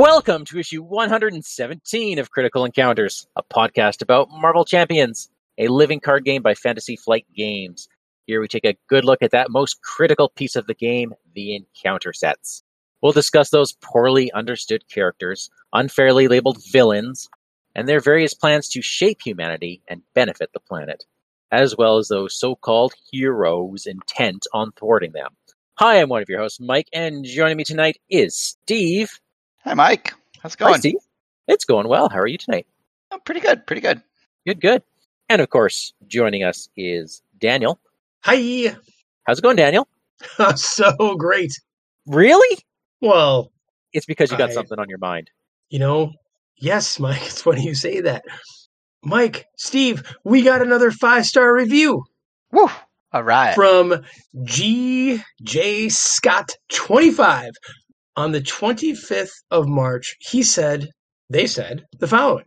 Welcome 0.00 0.46
to 0.46 0.58
issue 0.58 0.82
117 0.82 2.18
of 2.18 2.30
Critical 2.30 2.64
Encounters, 2.64 3.26
a 3.36 3.42
podcast 3.42 4.00
about 4.00 4.30
Marvel 4.30 4.64
Champions, 4.64 5.28
a 5.58 5.68
living 5.68 6.00
card 6.00 6.24
game 6.24 6.40
by 6.40 6.54
Fantasy 6.54 6.96
Flight 6.96 7.26
Games. 7.36 7.86
Here 8.24 8.40
we 8.40 8.48
take 8.48 8.64
a 8.64 8.78
good 8.88 9.04
look 9.04 9.20
at 9.20 9.32
that 9.32 9.50
most 9.50 9.82
critical 9.82 10.30
piece 10.30 10.56
of 10.56 10.66
the 10.66 10.72
game, 10.72 11.12
the 11.34 11.54
encounter 11.54 12.14
sets. 12.14 12.62
We'll 13.02 13.12
discuss 13.12 13.50
those 13.50 13.74
poorly 13.74 14.32
understood 14.32 14.88
characters, 14.88 15.50
unfairly 15.74 16.28
labeled 16.28 16.64
villains, 16.72 17.28
and 17.74 17.86
their 17.86 18.00
various 18.00 18.32
plans 18.32 18.70
to 18.70 18.80
shape 18.80 19.20
humanity 19.22 19.82
and 19.86 20.00
benefit 20.14 20.48
the 20.54 20.60
planet, 20.60 21.04
as 21.52 21.76
well 21.76 21.98
as 21.98 22.08
those 22.08 22.34
so 22.34 22.54
called 22.54 22.94
heroes 23.12 23.84
intent 23.84 24.46
on 24.54 24.72
thwarting 24.72 25.12
them. 25.12 25.36
Hi, 25.74 26.00
I'm 26.00 26.08
one 26.08 26.22
of 26.22 26.30
your 26.30 26.40
hosts, 26.40 26.58
Mike, 26.58 26.88
and 26.90 27.22
joining 27.22 27.58
me 27.58 27.64
tonight 27.64 28.00
is 28.08 28.34
Steve. 28.34 29.20
Hi, 29.64 29.74
Mike. 29.74 30.12
How's 30.42 30.54
it 30.54 30.60
Hi, 30.60 30.68
going? 30.68 30.80
Steve. 30.80 30.94
It's 31.48 31.64
going 31.64 31.88
well. 31.88 32.08
How 32.08 32.18
are 32.20 32.26
you 32.26 32.38
tonight? 32.38 32.66
Oh, 33.10 33.18
pretty 33.24 33.40
good. 33.40 33.66
Pretty 33.66 33.82
good. 33.82 34.02
Good, 34.46 34.60
good. 34.60 34.82
And 35.28 35.40
of 35.42 35.50
course, 35.50 35.92
joining 36.06 36.42
us 36.44 36.68
is 36.76 37.22
Daniel. 37.38 37.78
Hi. 38.22 38.74
How's 39.24 39.38
it 39.38 39.42
going, 39.42 39.56
Daniel? 39.56 39.86
so 40.56 41.16
great. 41.16 41.52
Really? 42.06 42.58
Well, 43.00 43.50
It's 43.92 44.06
because 44.06 44.30
you 44.30 44.38
got 44.38 44.50
I- 44.50 44.54
something 44.54 44.78
on 44.78 44.88
your 44.88 44.98
mind. 44.98 45.30
you 45.68 45.78
know, 45.78 46.12
yes, 46.56 46.98
Mike, 47.00 47.22
it's 47.24 47.42
funny 47.42 47.62
you 47.64 47.74
say 47.74 48.00
that. 48.00 48.24
Mike, 49.02 49.46
Steve, 49.56 50.02
we 50.24 50.42
got 50.42 50.60
another 50.62 50.90
five 50.90 51.24
star 51.24 51.54
review 51.54 52.04
Woo! 52.52 52.68
All 53.12 53.22
right. 53.22 53.54
from 53.54 54.04
GJ 54.36 55.90
Scott 55.90 56.50
25 56.70 57.52
on 58.16 58.32
the 58.32 58.40
25th 58.40 59.32
of 59.50 59.68
March. 59.68 60.16
He 60.20 60.42
said, 60.42 60.88
they 61.28 61.46
said 61.46 61.84
the 61.98 62.08
following 62.08 62.44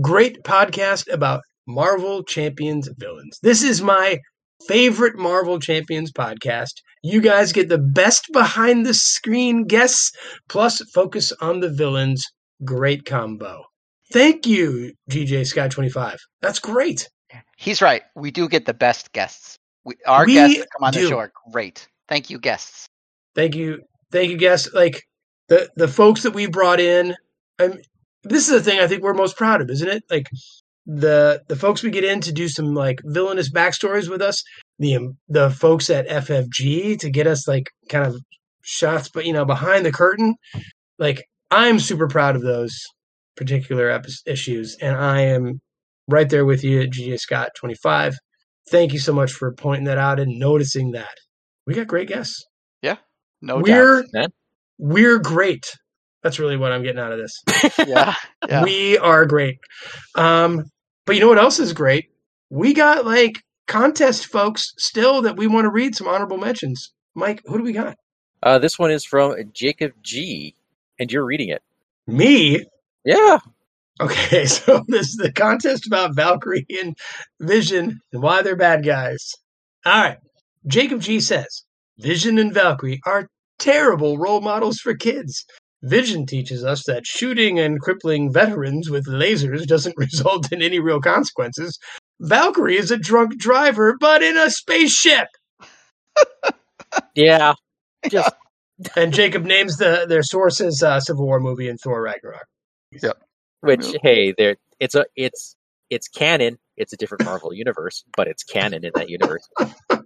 Great 0.00 0.42
podcast 0.42 1.12
about 1.12 1.40
Marvel 1.66 2.22
Champions 2.22 2.88
villains. 2.98 3.38
This 3.42 3.62
is 3.62 3.82
my 3.82 4.18
favorite 4.68 5.16
Marvel 5.16 5.58
Champions 5.58 6.12
podcast. 6.12 6.72
You 7.02 7.20
guys 7.20 7.52
get 7.52 7.68
the 7.68 7.78
best 7.78 8.26
behind 8.32 8.84
the 8.84 8.94
screen 8.94 9.64
guests, 9.64 10.12
plus 10.48 10.80
focus 10.94 11.32
on 11.40 11.60
the 11.60 11.70
villains. 11.70 12.24
Great 12.64 13.04
combo. 13.04 13.64
Thank 14.12 14.46
you, 14.46 14.92
GJ 15.10 15.46
Scott 15.46 15.70
25. 15.70 16.18
That's 16.40 16.58
great. 16.58 17.08
He's 17.56 17.82
right. 17.82 18.02
We 18.14 18.30
do 18.30 18.48
get 18.48 18.66
the 18.66 18.74
best 18.74 19.12
guests. 19.12 19.58
We, 19.84 19.94
our 20.06 20.26
We 20.26 20.34
guests 20.34 20.58
come 20.58 20.86
on 20.86 20.92
the 20.92 21.08
show 21.08 21.18
are 21.18 21.32
great. 21.52 21.88
Thank 22.08 22.30
you, 22.30 22.38
guests. 22.38 22.88
Thank 23.34 23.54
you. 23.54 23.82
Thank 24.12 24.30
you, 24.30 24.36
guests. 24.36 24.72
Like 24.72 25.02
the 25.48 25.70
the 25.76 25.88
folks 25.88 26.22
that 26.22 26.34
we 26.34 26.46
brought 26.46 26.80
in. 26.80 27.14
I'm, 27.58 27.80
this 28.24 28.48
is 28.48 28.54
the 28.54 28.62
thing 28.62 28.80
I 28.80 28.86
think 28.86 29.02
we're 29.02 29.14
most 29.14 29.36
proud 29.36 29.60
of, 29.60 29.70
isn't 29.70 29.88
it? 29.88 30.02
Like 30.10 30.28
the 30.86 31.42
the 31.48 31.56
folks 31.56 31.82
we 31.82 31.90
get 31.90 32.04
in 32.04 32.20
to 32.22 32.32
do 32.32 32.48
some 32.48 32.74
like 32.74 33.00
villainous 33.04 33.50
backstories 33.50 34.08
with 34.08 34.22
us. 34.22 34.42
The 34.78 34.96
um, 34.96 35.16
the 35.28 35.50
folks 35.50 35.90
at 35.90 36.08
FFG 36.08 36.98
to 37.00 37.10
get 37.10 37.26
us 37.26 37.48
like 37.48 37.70
kind 37.88 38.06
of 38.06 38.20
shots, 38.62 39.08
but 39.08 39.26
you 39.26 39.32
know 39.32 39.44
behind 39.44 39.84
the 39.84 39.92
curtain. 39.92 40.34
Like 40.98 41.24
I'm 41.50 41.78
super 41.78 42.08
proud 42.08 42.36
of 42.36 42.42
those 42.42 42.78
particular 43.36 43.90
epi- 43.90 44.12
issues, 44.26 44.76
and 44.80 44.96
I 44.96 45.22
am 45.22 45.60
right 46.08 46.28
there 46.28 46.44
with 46.44 46.64
you, 46.64 46.88
GJ 46.88 47.18
Scott 47.18 47.50
twenty 47.56 47.76
five. 47.76 48.16
Thank 48.70 48.92
you 48.92 48.98
so 48.98 49.12
much 49.12 49.32
for 49.32 49.52
pointing 49.52 49.84
that 49.84 49.98
out 49.98 50.18
and 50.18 50.38
noticing 50.38 50.92
that. 50.92 51.14
We 51.66 51.74
got 51.74 51.86
great 51.86 52.08
guests 52.08 52.44
No 53.42 53.58
we're 53.58 54.04
man. 54.12 54.28
we're 54.78 55.18
great. 55.18 55.66
That's 56.22 56.38
really 56.38 56.56
what 56.56 56.72
I'm 56.72 56.82
getting 56.82 57.00
out 57.00 57.12
of 57.12 57.18
this. 57.18 57.42
Yeah. 57.86 58.14
Yeah. 58.48 58.64
We 58.64 58.98
are 58.98 59.26
great. 59.26 59.58
Um, 60.14 60.64
but 61.04 61.14
you 61.14 61.20
know 61.20 61.28
what 61.28 61.38
else 61.38 61.60
is 61.60 61.72
great? 61.72 62.06
We 62.50 62.74
got 62.74 63.04
like 63.06 63.42
contest 63.66 64.26
folks 64.26 64.72
still 64.78 65.22
that 65.22 65.36
we 65.36 65.46
want 65.46 65.66
to 65.66 65.70
read 65.70 65.94
some 65.94 66.08
honorable 66.08 66.38
mentions. 66.38 66.92
Mike, 67.14 67.42
who 67.46 67.58
do 67.58 67.64
we 67.64 67.72
got? 67.72 67.96
Uh, 68.42 68.58
this 68.58 68.78
one 68.78 68.90
is 68.90 69.04
from 69.04 69.34
Jacob 69.52 69.92
G, 70.02 70.54
and 70.98 71.10
you're 71.10 71.24
reading 71.24 71.48
it. 71.48 71.62
Me. 72.06 72.64
Yeah. 73.04 73.38
Okay, 74.00 74.46
so 74.46 74.84
this 74.88 75.08
is 75.08 75.16
the 75.16 75.32
contest 75.32 75.86
about 75.86 76.14
Valkyrie 76.14 76.66
and 76.82 76.96
Vision 77.40 78.00
and 78.12 78.22
why 78.22 78.42
they're 78.42 78.56
bad 78.56 78.84
guys. 78.84 79.32
All 79.84 80.02
right. 80.02 80.18
Jacob 80.66 81.00
G 81.00 81.20
says 81.20 81.64
Vision 81.98 82.38
and 82.38 82.52
Valkyrie 82.52 83.00
are 83.06 83.28
terrible 83.58 84.18
role 84.18 84.40
models 84.40 84.78
for 84.78 84.94
kids. 84.94 85.44
Vision 85.82 86.26
teaches 86.26 86.64
us 86.64 86.82
that 86.86 87.06
shooting 87.06 87.58
and 87.58 87.80
crippling 87.80 88.32
veterans 88.32 88.90
with 88.90 89.06
lasers 89.06 89.66
doesn't 89.66 89.94
result 89.98 90.50
in 90.52 90.62
any 90.62 90.78
real 90.80 91.00
consequences. 91.00 91.78
Valkyrie 92.20 92.76
is 92.78 92.90
a 92.90 92.96
drunk 92.96 93.38
driver, 93.38 93.94
but 94.00 94.22
in 94.22 94.36
a 94.36 94.50
spaceship. 94.50 95.28
Yeah. 97.14 97.54
Just 98.10 98.32
And 98.96 99.12
Jacob 99.12 99.44
names 99.44 99.76
the 99.78 100.06
their 100.08 100.22
sources 100.22 100.82
uh, 100.82 101.00
Civil 101.00 101.24
War 101.26 101.40
movie 101.40 101.68
and 101.68 101.78
Thor 101.80 102.02
Ragnarok. 102.02 102.46
Yep. 103.02 103.18
which 103.60 103.86
Yeah. 103.92 103.98
hey, 104.02 104.34
there 104.36 104.56
it's 104.80 104.94
a 104.94 105.06
it's 105.16 105.56
it's 105.90 106.08
canon. 106.08 106.58
It's 106.76 106.92
a 106.92 106.96
different 106.96 107.24
Marvel 107.24 107.54
universe, 107.54 108.04
but 108.16 108.28
it's 108.28 108.42
canon 108.44 108.84
in 108.84 108.92
that 108.94 109.08
universe. 109.08 109.48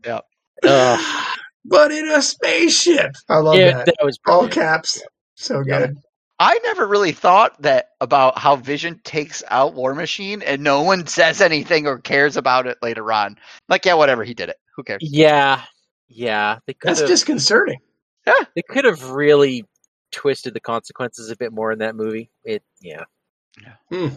Yeah. 0.04 0.20
Ugh. 0.64 1.38
But 1.70 1.92
in 1.92 2.08
a 2.10 2.20
spaceship. 2.20 3.12
I 3.30 3.38
love 3.38 3.56
yeah, 3.56 3.72
that. 3.72 3.86
that 3.86 3.98
was 4.04 4.18
All 4.26 4.48
caps. 4.48 5.02
So 5.36 5.62
Yeah. 5.64 5.86
good. 5.86 5.96
I 6.42 6.58
never 6.64 6.86
really 6.86 7.12
thought 7.12 7.60
that 7.62 7.90
about 8.00 8.38
how 8.38 8.56
Vision 8.56 9.00
takes 9.04 9.42
out 9.48 9.74
War 9.74 9.94
Machine 9.94 10.42
and 10.42 10.62
no 10.64 10.82
one 10.82 11.06
says 11.06 11.40
anything 11.40 11.86
or 11.86 11.98
cares 11.98 12.36
about 12.36 12.66
it 12.66 12.78
later 12.82 13.12
on. 13.12 13.36
Like, 13.68 13.84
yeah, 13.84 13.94
whatever, 13.94 14.24
he 14.24 14.34
did 14.34 14.48
it. 14.48 14.56
Who 14.76 14.82
cares? 14.82 15.00
Yeah, 15.02 15.62
yeah. 16.08 16.58
They 16.66 16.74
could 16.74 16.88
That's 16.90 17.00
have 17.00 17.08
disconcerting. 17.10 17.78
they 18.26 18.62
could 18.68 18.86
have 18.86 19.10
really 19.10 19.64
twisted 20.12 20.54
the 20.54 20.60
consequences 20.60 21.30
a 21.30 21.36
bit 21.36 21.52
more 21.52 21.72
in 21.72 21.78
that 21.80 21.94
movie. 21.94 22.30
It 22.44 22.62
yeah. 22.80 23.04
Hmm. 23.90 24.08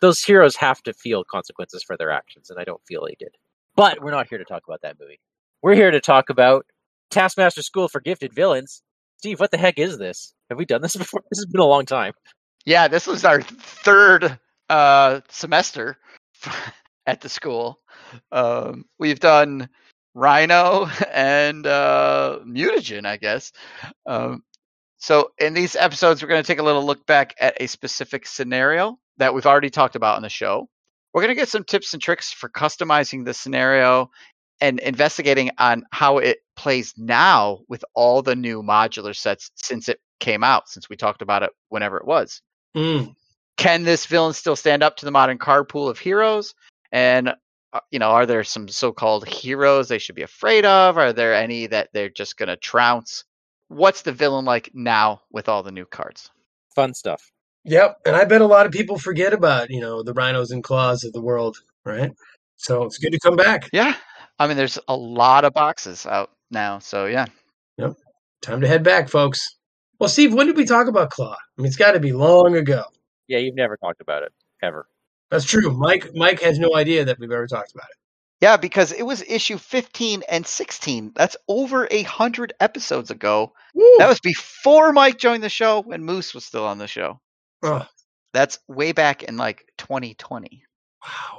Those 0.00 0.22
heroes 0.22 0.56
have 0.56 0.82
to 0.84 0.92
feel 0.94 1.24
consequences 1.24 1.82
for 1.82 1.96
their 1.96 2.10
actions, 2.10 2.50
and 2.50 2.58
I 2.58 2.64
don't 2.64 2.80
feel 2.86 3.04
they 3.06 3.16
did. 3.18 3.34
But 3.76 4.02
we're 4.02 4.10
not 4.10 4.28
here 4.28 4.38
to 4.38 4.44
talk 4.44 4.62
about 4.66 4.82
that 4.82 4.96
movie. 5.00 5.20
We're 5.62 5.74
here 5.74 5.90
to 5.90 6.00
talk 6.00 6.30
about 6.30 6.66
Taskmaster 7.10 7.62
School 7.62 7.88
for 7.88 8.00
Gifted 8.00 8.32
Villains. 8.34 8.82
Steve, 9.18 9.40
what 9.40 9.50
the 9.50 9.58
heck 9.58 9.78
is 9.78 9.98
this? 9.98 10.34
Have 10.50 10.58
we 10.58 10.64
done 10.64 10.82
this 10.82 10.96
before? 10.96 11.22
This 11.30 11.38
has 11.38 11.46
been 11.46 11.60
a 11.60 11.66
long 11.66 11.86
time. 11.86 12.12
Yeah, 12.64 12.88
this 12.88 13.06
was 13.06 13.24
our 13.24 13.42
third 13.42 14.38
uh, 14.68 15.20
semester 15.28 15.96
at 17.06 17.20
the 17.20 17.28
school. 17.28 17.80
Um, 18.32 18.84
we've 18.98 19.20
done 19.20 19.68
Rhino 20.14 20.88
and 21.12 21.66
uh, 21.66 22.40
Mutagen, 22.44 23.06
I 23.06 23.16
guess. 23.16 23.52
Um, 24.06 24.42
so, 24.98 25.30
in 25.38 25.54
these 25.54 25.76
episodes, 25.76 26.22
we're 26.22 26.28
going 26.28 26.42
to 26.42 26.46
take 26.46 26.58
a 26.58 26.64
little 26.64 26.84
look 26.84 27.06
back 27.06 27.34
at 27.38 27.60
a 27.60 27.66
specific 27.66 28.26
scenario 28.26 28.98
that 29.18 29.34
we've 29.34 29.46
already 29.46 29.70
talked 29.70 29.94
about 29.94 30.16
on 30.16 30.22
the 30.22 30.28
show. 30.28 30.68
We're 31.12 31.22
going 31.22 31.34
to 31.34 31.40
get 31.40 31.48
some 31.48 31.64
tips 31.64 31.92
and 31.92 32.02
tricks 32.02 32.32
for 32.32 32.48
customizing 32.48 33.24
the 33.24 33.34
scenario 33.34 34.10
and 34.60 34.80
investigating 34.80 35.50
on 35.58 35.84
how 35.92 36.18
it 36.18 36.38
plays 36.56 36.94
now 36.96 37.60
with 37.68 37.84
all 37.94 38.22
the 38.22 38.36
new 38.36 38.62
modular 38.62 39.14
sets 39.14 39.50
since 39.56 39.88
it 39.88 40.00
came 40.20 40.42
out, 40.42 40.68
since 40.68 40.88
we 40.88 40.96
talked 40.96 41.22
about 41.22 41.42
it 41.42 41.50
whenever 41.68 41.96
it 41.98 42.06
was 42.06 42.40
Mm. 42.76 43.14
can 43.56 43.84
this 43.84 44.06
villain 44.06 44.32
still 44.34 44.56
stand 44.56 44.82
up 44.82 44.96
to 44.96 45.04
the 45.06 45.10
modern 45.10 45.38
card 45.38 45.68
pool 45.68 45.88
of 45.88 45.98
heroes? 45.98 46.54
And 46.92 47.34
uh, 47.72 47.80
you 47.90 47.98
know, 47.98 48.10
are 48.10 48.26
there 48.26 48.44
some 48.44 48.68
so-called 48.68 49.26
heroes 49.28 49.88
they 49.88 49.98
should 49.98 50.14
be 50.14 50.22
afraid 50.22 50.64
of? 50.64 50.96
Are 50.98 51.12
there 51.12 51.34
any 51.34 51.66
that 51.66 51.88
they're 51.92 52.08
just 52.08 52.36
going 52.36 52.48
to 52.48 52.56
trounce? 52.56 53.24
What's 53.68 54.02
the 54.02 54.12
villain 54.12 54.44
like 54.44 54.70
now 54.74 55.22
with 55.30 55.48
all 55.48 55.62
the 55.62 55.72
new 55.72 55.84
cards? 55.84 56.30
Fun 56.74 56.94
stuff. 56.94 57.30
Yep. 57.64 57.98
And 58.06 58.14
I 58.14 58.24
bet 58.24 58.40
a 58.40 58.46
lot 58.46 58.66
of 58.66 58.72
people 58.72 58.98
forget 58.98 59.32
about, 59.32 59.70
you 59.70 59.80
know, 59.80 60.02
the 60.02 60.12
rhinos 60.12 60.52
and 60.52 60.62
claws 60.62 61.02
of 61.02 61.12
the 61.12 61.20
world, 61.20 61.56
right? 61.84 62.12
So 62.56 62.84
it's 62.84 62.98
good 62.98 63.12
to 63.12 63.18
come 63.18 63.36
back. 63.36 63.68
Yeah, 63.72 63.94
I 64.38 64.46
mean, 64.46 64.56
there's 64.56 64.78
a 64.88 64.96
lot 64.96 65.44
of 65.44 65.52
boxes 65.54 66.06
out 66.06 66.30
now, 66.50 66.78
so 66.78 67.06
yeah. 67.06 67.26
Yep. 67.78 67.94
Time 68.42 68.60
to 68.60 68.68
head 68.68 68.82
back, 68.82 69.08
folks. 69.08 69.56
Well, 69.98 70.08
Steve, 70.08 70.34
when 70.34 70.46
did 70.46 70.56
we 70.56 70.66
talk 70.66 70.88
about 70.88 71.10
Claw? 71.10 71.32
I 71.34 71.60
mean, 71.62 71.66
it's 71.66 71.76
got 71.76 71.92
to 71.92 72.00
be 72.00 72.12
long 72.12 72.54
ago. 72.56 72.84
Yeah, 73.28 73.38
you've 73.38 73.54
never 73.56 73.76
talked 73.78 74.00
about 74.00 74.22
it 74.22 74.32
ever. 74.62 74.86
That's 75.30 75.44
true. 75.44 75.70
Mike 75.76 76.10
Mike 76.14 76.40
has 76.42 76.58
no 76.58 76.76
idea 76.76 77.06
that 77.06 77.18
we've 77.18 77.32
ever 77.32 77.46
talked 77.46 77.72
about 77.74 77.86
it. 77.90 77.96
Yeah, 78.42 78.58
because 78.58 78.92
it 78.92 79.02
was 79.02 79.22
issue 79.22 79.56
15 79.56 80.22
and 80.28 80.46
16. 80.46 81.12
That's 81.16 81.38
over 81.48 81.88
a 81.90 82.02
hundred 82.02 82.52
episodes 82.60 83.10
ago. 83.10 83.54
Woo! 83.74 83.94
That 83.98 84.08
was 84.08 84.20
before 84.20 84.92
Mike 84.92 85.16
joined 85.18 85.42
the 85.42 85.48
show 85.48 85.82
and 85.90 86.04
Moose 86.04 86.34
was 86.34 86.44
still 86.44 86.66
on 86.66 86.76
the 86.76 86.86
show. 86.86 87.18
oh, 87.62 87.86
That's 88.34 88.58
way 88.68 88.92
back 88.92 89.22
in 89.22 89.38
like 89.38 89.64
2020. 89.78 90.62
wow. 91.02 91.38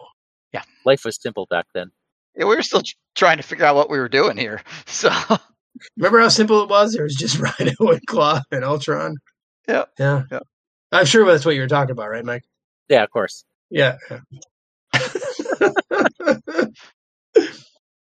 Yeah. 0.51 0.63
Life 0.85 1.05
was 1.05 1.21
simple 1.21 1.45
back 1.49 1.67
then. 1.75 1.91
Yeah, 2.37 2.45
we 2.45 2.55
were 2.55 2.61
still 2.61 2.83
trying 3.15 3.37
to 3.37 3.43
figure 3.43 3.65
out 3.65 3.75
what 3.75 3.89
we 3.89 3.97
were 3.99 4.09
doing 4.09 4.37
here. 4.37 4.61
So 4.85 5.09
Remember 5.95 6.19
how 6.19 6.29
simple 6.29 6.63
it 6.63 6.69
was? 6.69 6.93
There 6.93 7.03
was 7.03 7.15
just 7.15 7.39
Rhino 7.59 7.73
and 7.79 8.05
Claw 8.07 8.41
and 8.51 8.63
Ultron. 8.63 9.17
Yeah. 9.67 9.85
Yeah. 9.99 10.23
Yeah. 10.31 10.39
I'm 10.91 11.05
sure 11.05 11.25
that's 11.25 11.45
what 11.45 11.55
you 11.55 11.61
were 11.61 11.67
talking 11.67 11.91
about, 11.91 12.09
right, 12.09 12.25
Mike? 12.25 12.43
Yeah, 12.89 13.03
of 13.03 13.11
course. 13.11 13.43
Yeah. 13.69 13.97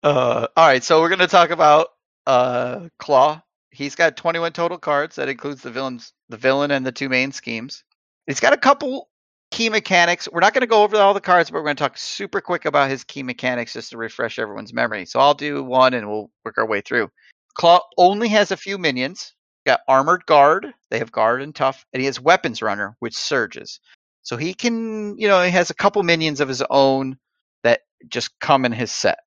Uh, 0.03 0.47
all 0.57 0.67
right, 0.67 0.83
so 0.83 0.99
we're 1.03 1.11
going 1.11 1.19
to 1.19 1.27
talk 1.27 1.51
about 1.51 1.89
uh, 2.27 2.89
Claw. 2.99 3.43
He's 3.71 3.95
got 3.95 4.17
21 4.17 4.55
total 4.55 4.79
cards. 4.79 5.17
That 5.17 5.29
includes 5.29 5.61
the 5.61 5.71
villains, 5.71 6.15
the 6.31 6.39
villain, 6.39 6.71
and 6.71 6.87
the 6.87 6.91
two 6.91 7.11
main 7.11 7.33
schemes. 7.33 7.85
He's 8.27 8.41
got 8.41 8.55
a 8.55 8.57
couple 8.57 9.10
key 9.51 9.69
mechanics. 9.69 10.29
We're 10.31 10.41
not 10.41 10.55
going 10.55 10.63
to 10.63 10.67
go 10.67 10.83
over 10.83 10.97
all 10.97 11.15
the 11.15 11.21
cards, 11.21 11.51
but 11.51 11.59
we're 11.59 11.65
going 11.65 11.77
to 11.77 11.83
talk 11.83 11.99
super 11.99 12.41
quick 12.41 12.65
about 12.65 12.91
his 12.91 13.05
key 13.05 13.23
mechanics 13.23 13.73
just 13.73 13.91
to 13.91 13.97
refresh 13.99 14.39
everyone's 14.39 14.73
memory. 14.73 15.07
So 15.07 15.21
I'll 15.21 15.35
do 15.35 15.63
one, 15.63 15.95
and 15.95 16.09
we'll 16.09 16.31
work 16.45 16.59
our 16.59 16.67
way 16.67 16.81
through. 16.81 17.11
Claw 17.55 17.81
only 17.99 18.29
has 18.29 18.51
a 18.51 18.57
few 18.57 18.79
minions. 18.79 19.35
Got 19.67 19.81
armored 19.89 20.25
guard. 20.27 20.73
They 20.91 20.99
have 20.99 21.13
guard 21.13 21.43
and 21.43 21.55
tough, 21.55 21.85
and 21.93 22.01
he 22.01 22.07
has 22.07 22.21
weapons 22.21 22.63
runner, 22.63 22.97
which 23.01 23.17
surges. 23.17 23.81
So 24.23 24.37
he 24.37 24.55
can, 24.55 25.19
you 25.19 25.29
know, 25.29 25.43
he 25.43 25.51
has 25.51 25.71
a 25.71 25.75
couple 25.75 26.03
minions 26.03 26.41
of 26.41 26.49
his 26.49 26.63
own 26.71 27.19
that 27.63 27.81
just 28.09 28.39
come 28.41 28.65
in 28.65 28.73
his 28.73 28.91
set. 28.93 29.19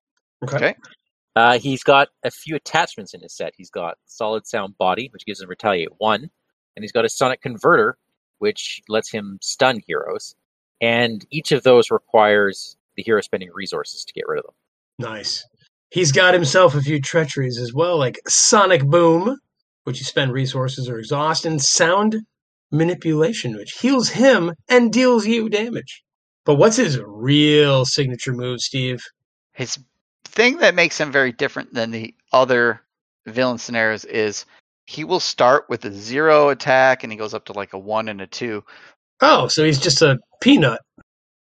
Okay. 0.44 0.56
Okay. 0.56 0.76
Uh, 1.36 1.58
he's 1.58 1.84
got 1.84 2.10
a 2.24 2.32
few 2.32 2.56
attachments 2.56 3.14
in 3.14 3.22
his 3.22 3.36
set. 3.36 3.54
He's 3.58 3.72
got 3.72 3.98
solid 4.06 4.46
sound 4.46 4.78
body, 4.78 5.10
which 5.12 5.26
gives 5.26 5.42
him 5.42 5.50
retaliate 5.50 5.90
one, 5.98 6.30
and 6.76 6.84
he's 6.84 6.92
got 6.92 7.06
a 7.06 7.10
sonic 7.10 7.42
converter, 7.42 7.98
which 8.44 8.82
lets 8.90 9.10
him 9.10 9.40
stun 9.42 9.80
heroes. 9.88 10.36
And 10.82 11.26
each 11.32 11.54
of 11.54 11.64
those 11.64 11.90
requires 11.92 12.76
the 12.98 13.04
hero 13.04 13.22
spending 13.22 13.50
resources 13.54 14.04
to 14.04 14.12
get 14.12 14.28
rid 14.28 14.40
of 14.40 14.44
them. 14.44 14.56
Nice. 15.00 15.48
He's 15.92 16.12
got 16.12 16.34
himself 16.34 16.76
a 16.76 16.82
few 16.82 17.00
treacheries 17.00 17.58
as 17.58 17.74
well, 17.74 17.98
like 17.98 18.20
Sonic 18.28 18.84
Boom, 18.84 19.40
which 19.86 20.00
you 20.00 20.04
spend 20.04 20.34
resources 20.34 20.90
or 20.90 21.00
exhaust, 21.00 21.46
and 21.46 21.62
Sound 21.62 22.18
Manipulation, 22.70 23.56
which 23.56 23.80
heals 23.80 24.10
him 24.10 24.52
and 24.68 24.92
deals 24.92 25.26
you 25.26 25.48
damage. 25.48 26.04
But 26.44 26.56
what's 26.56 26.76
his 26.76 27.00
real 27.00 27.86
signature 27.86 28.34
move, 28.34 28.60
Steve? 28.60 29.02
His 29.54 29.80
thing 30.26 30.58
that 30.58 30.76
makes 30.76 31.00
him 31.00 31.14
very 31.14 31.32
different 31.32 31.74
than 31.74 31.92
the 31.92 32.14
other 32.34 32.82
villain 33.26 33.58
scenarios 33.58 34.04
is 34.04 34.46
he 34.86 35.04
will 35.04 35.20
start 35.20 35.66
with 35.70 35.86
a 35.86 35.92
zero 35.92 36.50
attack 36.50 37.04
and 37.04 37.12
he 37.12 37.18
goes 37.18 37.34
up 37.34 37.46
to 37.46 37.54
like 37.54 37.74
a 37.74 37.80
one 37.80 38.10
and 38.10 38.22
a 38.22 38.28
two. 38.28 38.64
Oh, 39.22 39.48
so 39.48 39.64
he's 39.64 39.80
just 39.80 40.02
a 40.02 40.20
peanut. 40.42 40.80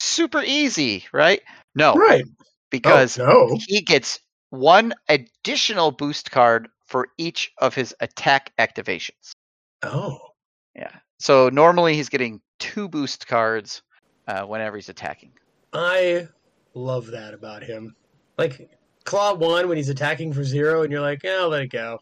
Super 0.00 0.42
easy, 0.42 1.04
right? 1.12 1.42
No, 1.74 1.94
Right. 1.94 2.24
because 2.70 3.18
oh, 3.18 3.48
no. 3.50 3.58
he 3.66 3.82
gets 3.82 4.20
one 4.50 4.94
additional 5.08 5.90
boost 5.90 6.30
card 6.30 6.68
for 6.86 7.08
each 7.18 7.52
of 7.58 7.74
his 7.74 7.94
attack 8.00 8.52
activations. 8.58 9.32
Oh. 9.82 10.18
Yeah. 10.74 10.92
So 11.18 11.48
normally 11.48 11.94
he's 11.94 12.08
getting 12.08 12.40
two 12.58 12.88
boost 12.88 13.26
cards 13.26 13.82
uh, 14.28 14.42
whenever 14.44 14.76
he's 14.76 14.88
attacking. 14.88 15.32
I 15.72 16.28
love 16.74 17.08
that 17.08 17.34
about 17.34 17.62
him. 17.62 17.94
Like 18.38 18.70
Claw 19.04 19.34
one 19.34 19.68
when 19.68 19.76
he's 19.76 19.88
attacking 19.88 20.32
for 20.32 20.44
zero, 20.44 20.82
and 20.82 20.92
you're 20.92 21.00
like, 21.00 21.22
yeah, 21.22 21.38
I'll 21.40 21.48
let 21.48 21.62
it 21.62 21.68
go. 21.70 21.98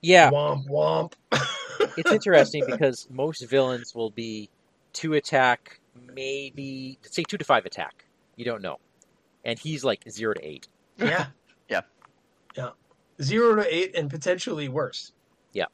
Yeah, 0.00 0.30
Womp 0.30 0.66
womp. 0.68 1.12
it's 1.96 2.10
interesting 2.12 2.64
because 2.66 3.06
most 3.10 3.42
villains 3.48 3.94
will 3.94 4.10
be 4.10 4.48
two 4.92 5.14
attack, 5.14 5.80
maybe 6.14 6.98
say 7.02 7.22
two 7.22 7.38
to 7.38 7.44
five 7.44 7.66
attack. 7.66 8.04
You 8.36 8.44
don't 8.44 8.62
know, 8.62 8.78
and 9.44 9.58
he's 9.58 9.84
like 9.84 10.02
zero 10.10 10.34
to 10.34 10.44
eight. 10.46 10.68
yeah. 10.98 11.26
Yeah. 11.68 11.80
Yeah. 12.56 12.70
Zero 13.20 13.56
to 13.56 13.74
eight 13.74 13.96
and 13.96 14.10
potentially 14.10 14.68
worse. 14.68 15.12
Yeah. 15.52 15.66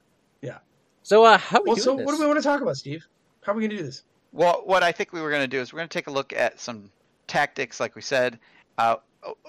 Yeah. 0.42 0.58
So, 1.02 1.24
uh, 1.24 1.38
how 1.38 1.58
are 1.58 1.62
we 1.62 1.68
Well, 1.68 1.76
doing 1.76 1.84
so 1.84 1.96
this? 1.96 2.06
what 2.06 2.12
do 2.16 2.20
we 2.20 2.26
want 2.26 2.38
to 2.38 2.42
talk 2.42 2.60
about, 2.60 2.76
Steve? 2.76 3.06
How 3.42 3.52
are 3.52 3.54
we 3.54 3.62
going 3.62 3.70
to 3.70 3.76
do 3.78 3.82
this? 3.82 4.02
Well, 4.32 4.62
what 4.66 4.82
I 4.82 4.92
think 4.92 5.12
we 5.12 5.20
were 5.22 5.30
going 5.30 5.42
to 5.42 5.48
do 5.48 5.58
is 5.60 5.72
we're 5.72 5.78
going 5.78 5.88
to 5.88 5.98
take 5.98 6.06
a 6.08 6.12
look 6.12 6.32
at 6.34 6.60
some 6.60 6.90
tactics, 7.26 7.80
like 7.80 7.96
we 7.96 8.02
said. 8.02 8.38
Uh, 8.76 8.96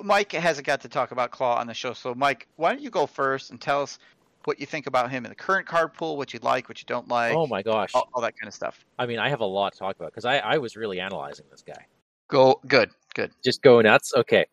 Mike 0.01 0.31
hasn't 0.31 0.65
got 0.65 0.81
to 0.81 0.89
talk 0.89 1.11
about 1.11 1.31
Claw 1.31 1.57
on 1.57 1.67
the 1.67 1.73
show, 1.73 1.93
so 1.93 2.15
Mike, 2.15 2.47
why 2.55 2.71
don't 2.71 2.81
you 2.81 2.89
go 2.89 3.05
first 3.05 3.51
and 3.51 3.59
tell 3.59 3.81
us 3.83 3.99
what 4.45 4.59
you 4.59 4.65
think 4.65 4.87
about 4.87 5.11
him 5.11 5.25
in 5.25 5.29
the 5.29 5.35
current 5.35 5.67
card 5.67 5.93
pool, 5.93 6.17
what 6.17 6.33
you 6.33 6.39
like, 6.41 6.69
what 6.69 6.79
you 6.79 6.85
don't 6.87 7.07
like, 7.07 7.35
oh 7.35 7.47
my 7.47 7.61
gosh! 7.61 7.91
all, 7.93 8.09
all 8.13 8.21
that 8.21 8.37
kind 8.39 8.47
of 8.47 8.53
stuff. 8.53 8.85
I 8.97 9.05
mean, 9.05 9.19
I 9.19 9.29
have 9.29 9.41
a 9.41 9.45
lot 9.45 9.73
to 9.73 9.79
talk 9.79 9.95
about 9.95 10.11
because 10.11 10.25
I, 10.25 10.37
I 10.37 10.57
was 10.57 10.75
really 10.75 10.99
analyzing 10.99 11.45
this 11.51 11.61
guy. 11.61 11.85
Go, 12.29 12.59
good, 12.67 12.91
good. 13.15 13.31
Just 13.43 13.61
go 13.61 13.81
nuts. 13.81 14.13
Okay. 14.15 14.45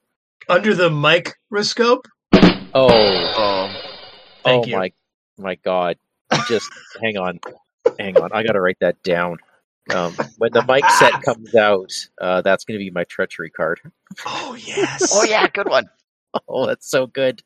Under 0.49 0.75
the 0.75 0.91
microscope? 0.91 2.07
Oh, 2.33 2.89
Um, 2.89 3.75
Thank 4.45 4.65
oh 4.65 4.69
you. 4.69 4.77
my, 4.77 4.93
my 5.39 5.55
God! 5.57 5.97
Just 6.49 6.71
hang 7.03 7.17
on, 7.17 7.41
hang 7.99 8.19
on. 8.19 8.31
I 8.33 8.43
got 8.43 8.53
to 8.53 8.61
write 8.61 8.79
that 8.81 9.03
down. 9.03 9.39
Um, 9.95 10.13
when 10.39 10.53
the 10.53 10.65
mic 10.67 10.85
set 10.91 11.23
comes 11.23 11.55
out, 11.55 11.93
uh, 12.21 12.43
that's 12.43 12.65
going 12.65 12.79
to 12.79 12.85
be 12.85 12.91
my 12.91 13.05
treachery 13.05 13.51
card. 13.51 13.81
Oh, 14.25 14.57
yes. 14.61 15.13
oh 15.15 15.25
yeah, 15.25 15.47
good 15.49 15.69
one. 15.69 15.89
Oh, 16.49 16.67
that's 16.67 16.91
so 16.91 17.07
good. 17.07 17.43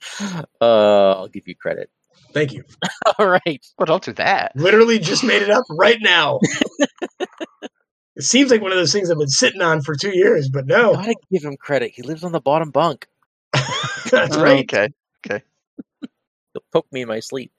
Uh, 0.61 1.13
I'll 1.13 1.29
give 1.29 1.47
you 1.47 1.55
credit. 1.55 1.91
Thank 2.33 2.53
you. 2.53 2.65
All 3.19 3.29
right. 3.29 3.65
Well, 3.79 3.87
don't 3.87 4.03
do 4.03 4.13
that. 4.15 4.53
Literally 4.55 4.99
just 4.99 5.25
made 5.25 5.43
it 5.43 5.51
up 5.51 5.65
right 5.71 5.99
now. 6.01 6.39
it 8.17 8.23
seems 8.23 8.51
like 8.51 8.63
one 8.63 8.73
of 8.73 8.79
those 8.79 8.93
things 8.93 9.11
I've 9.11 9.19
been 9.19 9.29
sitting 9.29 9.63
on 9.63 9.83
for 9.83 9.95
two 9.95 10.17
years, 10.17 10.49
but 10.49 10.67
no. 10.67 10.95
Gotta 10.95 11.15
give 11.33 11.45
him 11.45 11.57
credit. 11.57 11.93
He 11.95 12.03
lives 12.03 12.25
on 12.25 12.33
the 12.33 12.41
bottom 12.41 12.71
bunk. 12.71 13.07
That's 13.53 14.37
oh, 14.37 14.43
right. 14.43 14.61
Okay. 14.61 14.89
Okay. 15.27 15.45
He'll 16.53 16.63
poke 16.73 16.87
me 16.93 17.03
in 17.03 17.09
my 17.09 17.21
sleep. 17.21 17.53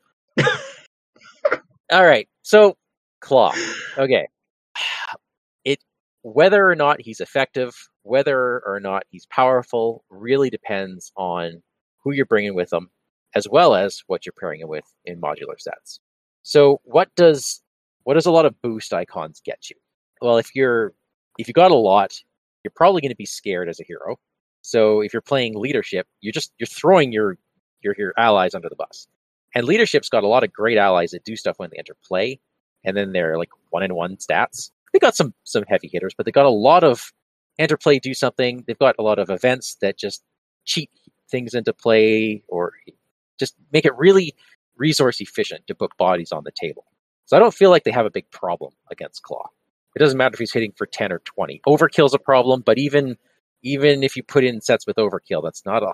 All 1.92 2.06
right. 2.06 2.28
So, 2.44 2.78
Claw. 3.20 3.54
Okay. 3.98 4.28
It 5.64 5.78
whether 6.24 6.68
or 6.68 6.74
not 6.74 7.02
he's 7.02 7.20
effective, 7.20 7.76
whether 8.02 8.64
or 8.66 8.80
not 8.80 9.04
he's 9.12 9.28
powerful, 9.28 10.04
really 10.10 10.50
depends 10.50 11.12
on 11.16 11.62
who 12.04 12.14
you're 12.14 12.26
bringing 12.26 12.56
with 12.56 12.74
him, 12.74 12.90
as 13.36 13.48
well 13.50 13.76
as 13.76 14.02
what 14.08 14.26
you're 14.26 14.34
pairing 14.40 14.62
it 14.62 14.68
with 14.68 14.86
in 15.06 15.22
modular 15.22 15.60
sets. 15.60 16.00
So, 16.44 16.82
what 16.84 17.10
does 17.16 17.62
what 18.04 18.16
does 18.16 18.26
a 18.26 18.32
lot 18.32 18.46
of 18.46 18.60
boost 18.62 18.94
icons 18.94 19.42
get 19.46 19.70
you? 19.70 19.76
Well, 20.22 20.38
if 20.38 20.56
you're 20.56 20.94
if 21.38 21.48
you 21.48 21.54
got 21.54 21.72
a 21.72 21.76
lot, 21.76 22.14
you're 22.64 22.74
probably 22.76 23.02
going 23.02 23.12
to 23.12 23.16
be 23.16 23.26
scared 23.26 23.70
as 23.70 23.80
a 23.80 23.84
hero. 23.84 24.18
So, 24.62 25.02
if 25.02 25.14
you're 25.14 25.22
playing 25.22 25.56
leadership, 25.56 26.08
you're 26.22 26.34
just 26.34 26.54
you're 26.60 26.68
throwing 26.68 27.12
your 27.12 27.38
your 27.82 27.96
your 27.98 28.14
allies 28.18 28.56
under 28.56 28.70
the 28.70 28.76
bus. 28.76 29.08
And 29.54 29.66
leadership's 29.66 30.10
got 30.10 30.24
a 30.24 30.28
lot 30.28 30.44
of 30.44 30.54
great 30.54 30.78
allies 30.78 31.12
that 31.12 31.26
do 31.26 31.36
stuff 31.36 31.60
when 31.60 31.70
they 31.72 31.78
enter 31.78 31.96
play, 32.08 32.40
and 32.84 32.96
then 32.96 33.12
they're 33.12 33.38
like 33.38 33.50
one 33.70 33.84
in 33.84 33.94
one 33.94 34.18
stats. 34.18 34.72
They 34.94 35.00
got 35.00 35.16
some 35.16 35.34
some 35.44 35.64
heavy 35.68 35.90
hitters, 35.92 36.14
but 36.16 36.26
they 36.26 36.32
got 36.32 36.46
a 36.46 36.50
lot 36.50 36.84
of 36.84 37.12
enter 37.60 37.78
play, 37.78 38.00
do 38.00 38.14
something. 38.14 38.64
They've 38.66 38.80
got 38.80 38.96
a 38.98 39.04
lot 39.04 39.20
of 39.20 39.30
events 39.30 39.78
that 39.82 39.98
just 39.98 40.24
cheat 40.66 40.90
things 41.30 41.54
into 41.54 41.74
play 41.74 42.44
or 42.48 42.74
just 43.42 43.56
make 43.74 43.86
it 43.86 43.98
really 43.98 44.34
resource 44.78 45.20
efficient 45.20 45.68
to 45.68 45.76
put 45.76 45.96
bodies 45.98 46.32
on 46.32 46.44
the 46.46 46.52
table. 46.52 46.86
So 47.26 47.36
I 47.36 47.40
don't 47.40 47.54
feel 47.54 47.70
like 47.70 47.84
they 47.84 47.92
have 47.92 48.06
a 48.06 48.12
big 48.12 48.30
problem 48.32 48.72
against 48.90 49.24
Claw. 49.24 49.50
It 49.96 50.00
doesn't 50.00 50.18
matter 50.18 50.36
if 50.36 50.40
he's 50.40 50.54
hitting 50.54 50.74
for 50.78 50.86
ten 50.86 51.12
or 51.12 51.20
twenty. 51.20 51.60
Overkill's 51.68 52.14
a 52.14 52.20
problem, 52.20 52.62
but 52.62 52.78
even 52.78 53.18
even 53.64 54.04
if 54.04 54.16
you 54.16 54.24
put 54.24 54.44
in 54.44 54.62
sets 54.62 54.88
with 54.88 54.96
overkill, 54.96 55.44
that's 55.44 55.66
not 55.66 55.84
a, 55.84 55.94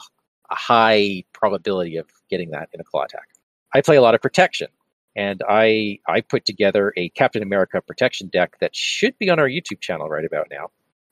a 0.51 0.56
high 0.56 1.24
probability 1.34 1.98
of 1.98 2.08
getting 2.30 2.51
that 2.51 2.70
in 2.74 2.80
a 2.80 2.84
claw 2.84 3.04
attack. 3.04 3.27
I 3.74 3.82
play 3.82 3.96
a 3.96 4.01
lot 4.01 4.16
of 4.16 4.22
protection, 4.22 4.68
and 5.16 5.42
I 5.50 6.00
I 6.08 6.22
put 6.22 6.46
together 6.46 6.94
a 6.96 7.10
Captain 7.10 7.42
America 7.42 7.82
protection 7.82 8.27
deck 8.27 8.60
that 8.60 8.75
should 8.75 9.18
be 9.18 9.30
on 9.30 9.39
our 9.39 9.50
YouTube 9.50 9.82
channel 9.82 10.10
right 10.10 10.25
about 10.25 10.48
now. 10.51 10.68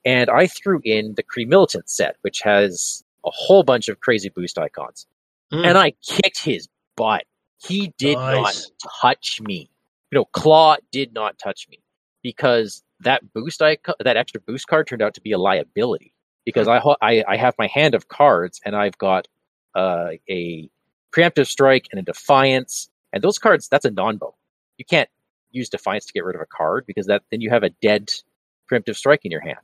And 0.06 0.30
I 0.30 0.46
threw 0.46 0.82
in 0.84 1.15
the 1.15 1.24
Kree 1.24 1.48
Militant 1.48 1.89
set, 1.89 2.18
which 2.22 2.42
has 2.42 3.04
a 3.25 3.32
whole 3.32 3.63
bunch 3.63 3.88
of 3.89 4.00
crazy 4.01 4.30
boost 4.30 4.60
icons. 4.60 5.08
Mm. 5.54 5.66
And 5.68 5.78
I 5.78 5.94
kicked 6.08 6.44
his 6.44 6.68
butt. 6.96 7.24
He 7.58 7.94
did 7.98 8.18
Nice. 8.18 8.72
not 8.84 8.92
touch 9.02 9.40
me. 9.42 9.70
You 10.12 10.20
know, 10.20 10.25
Claw 10.25 10.78
did 10.92 11.14
not 11.14 11.38
touch 11.38 11.68
me 11.70 11.80
because 12.22 12.84
that 13.02 13.22
boost 13.34 13.62
icon, 13.62 13.96
that 14.00 14.18
extra 14.18 14.42
boost 14.42 14.68
card 14.68 14.88
turned 14.88 15.02
out 15.02 15.14
to 15.16 15.22
be 15.22 15.32
a 15.32 15.38
liability 15.38 16.14
because 16.46 16.68
I, 16.68 16.78
I 17.02 17.24
I 17.28 17.38
have 17.38 17.56
my 17.58 17.68
hand 17.68 17.96
of 17.96 18.08
cards 18.08 18.62
and 18.66 18.75
I've 18.75 18.98
got 18.98 19.28
uh, 19.74 20.12
a 20.30 20.70
preemptive 21.16 21.48
strike 21.48 21.88
and 21.92 22.00
a 22.00 22.04
defiance 22.04 22.90
and 23.14 23.24
those 23.24 23.38
cards 23.38 23.68
that's 23.68 23.86
a 23.86 23.92
nombo. 23.92 24.34
You 24.78 24.86
can't 24.86 25.10
use 25.52 25.70
defiance 25.70 26.06
to 26.06 26.14
get 26.14 26.24
rid 26.24 26.36
of 26.36 26.42
a 26.42 26.46
card 26.46 26.86
because 26.86 27.08
that 27.08 27.24
then 27.32 27.42
you 27.42 27.50
have 27.50 27.64
a 27.64 27.70
dead 27.82 28.10
preemptive 28.72 28.96
strike 28.96 29.22
in 29.24 29.32
your 29.32 29.42
hand. 29.42 29.58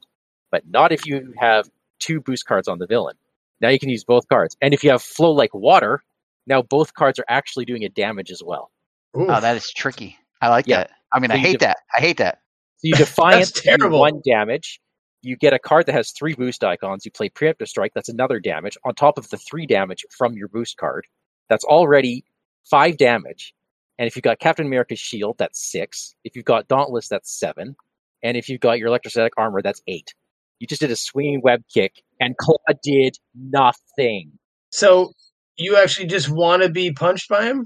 But 0.52 0.68
not 0.68 0.92
if 0.92 1.06
you 1.06 1.34
have 1.38 1.70
two 2.00 2.20
boost 2.20 2.46
cards 2.46 2.68
on 2.68 2.80
the 2.80 2.88
villain. 2.88 3.16
Now 3.62 3.70
you 3.70 3.80
can 3.80 3.90
use 3.90 4.04
both 4.04 4.28
cards. 4.28 4.58
And 4.62 4.74
if 4.74 4.84
you 4.84 4.90
have 4.92 5.02
flow 5.02 5.32
like 5.32 5.54
water, 5.54 6.04
now 6.48 6.62
both 6.62 6.94
cards 6.94 7.20
are 7.20 7.26
actually 7.30 7.66
doing 7.66 7.84
a 7.84 7.90
damage 7.90 8.32
as 8.32 8.42
well. 8.44 8.72
Oh, 9.14 9.22
Oof. 9.24 9.30
Oh, 9.30 9.40
that 9.42 9.56
is 9.56 9.72
tricky. 9.72 10.18
I 10.42 10.50
like 10.50 10.68
Yeah. 10.68 10.78
that. 10.78 10.92
I 11.14 11.20
mean, 11.20 11.30
So 11.30 11.36
I 11.36 11.38
hate 11.38 11.52
def- 11.54 11.60
that. 11.62 11.78
I 11.96 12.00
hate 12.02 12.18
that. 12.18 12.40
So 12.78 12.88
you 12.88 12.94
defiance 12.98 13.52
That's 13.52 13.66
you 13.66 13.78
terrible. 13.78 14.00
one 14.00 14.22
damage. 14.26 14.80
You 15.22 15.36
get 15.36 15.54
a 15.54 15.60
card 15.60 15.86
that 15.86 15.94
has 15.94 16.12
three 16.12 16.34
boost 16.34 16.64
icons. 16.64 17.06
You 17.06 17.12
play 17.12 17.30
preemptive 17.30 17.68
strike. 17.68 17.92
That's 17.94 18.10
another 18.10 18.40
damage 18.40 18.76
on 18.84 18.96
top 18.96 19.20
of 19.20 19.30
the 19.30 19.38
three 19.38 19.68
damage 19.68 20.04
from 20.18 20.34
your 20.34 20.48
boost 20.48 20.78
card. 20.78 21.06
That's 21.48 21.64
already 21.64 22.26
five 22.64 22.98
damage. 22.98 23.54
And 24.00 24.08
if 24.08 24.16
you've 24.16 24.24
got 24.24 24.40
Captain 24.40 24.66
America's 24.66 24.98
shield, 25.00 25.36
that's 25.38 25.72
six. 25.72 26.16
If 26.24 26.36
you've 26.36 26.46
got 26.46 26.68
Dauntless, 26.68 27.08
that's 27.08 27.32
seven. 27.40 27.76
And 28.24 28.36
if 28.36 28.50
you've 28.50 28.62
got 28.62 28.80
your 28.80 28.88
electrostatic 28.88 29.34
armor, 29.38 29.62
that's 29.62 29.82
eight. 29.86 30.16
You 30.62 30.68
just 30.68 30.80
did 30.80 30.92
a 30.92 30.96
swinging 30.96 31.42
web 31.42 31.64
kick, 31.74 32.04
and 32.20 32.38
Claw 32.38 32.58
did 32.84 33.18
nothing. 33.36 34.32
So 34.72 35.12
you 35.58 35.76
actually 35.76 36.06
just 36.06 36.30
want 36.30 36.62
to 36.62 36.70
be 36.70 36.92
punched 36.92 37.28
by 37.30 37.46
him? 37.46 37.66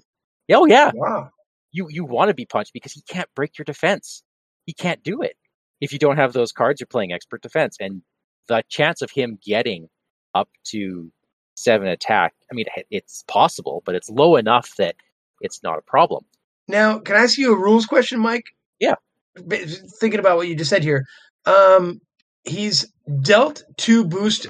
Oh 0.50 0.66
yeah, 0.66 0.92
Wow. 0.96 1.30
you 1.74 1.88
you 1.90 2.06
want 2.06 2.30
to 2.30 2.34
be 2.34 2.46
punched 2.46 2.72
because 2.72 2.94
he 2.94 3.02
can't 3.02 3.28
break 3.36 3.58
your 3.58 3.66
defense. 3.66 4.24
He 4.66 4.72
can't 4.72 5.04
do 5.04 5.22
it. 5.22 5.36
If 5.82 5.92
you 5.92 6.00
don't 6.00 6.16
have 6.16 6.32
those 6.32 6.54
cards, 6.54 6.80
you're 6.80 6.88
playing 6.88 7.12
expert 7.12 7.42
defense, 7.42 7.76
and 7.82 8.02
the 8.48 8.64
chance 8.70 9.02
of 9.02 9.12
him 9.12 9.40
getting 9.46 9.90
up 10.34 10.48
to 10.68 11.12
seven 11.56 11.90
attack, 11.90 12.34
I 12.50 12.56
mean, 12.56 12.66
it's 12.92 13.26
possible, 13.28 13.84
but 13.86 13.94
it's 13.96 14.10
low 14.10 14.38
enough 14.38 14.74
that 14.78 14.96
it's 15.42 15.62
not 15.64 15.78
a 15.78 15.82
problem. 15.82 16.24
Now, 16.70 17.00
can 17.00 17.18
I 17.18 17.24
ask 17.24 17.38
you 17.38 17.54
a 17.54 17.58
rules 17.60 17.86
question, 17.86 18.20
Mike? 18.20 18.46
Yeah. 18.80 18.96
Thinking 19.38 20.20
about 20.22 20.38
what 20.38 20.48
you 20.48 20.56
just 20.56 20.70
said 20.70 20.84
here, 20.84 21.06
um, 21.46 22.00
he's 22.46 22.92
dealt 23.22 23.64
two 23.78 24.04
boost 24.06 24.48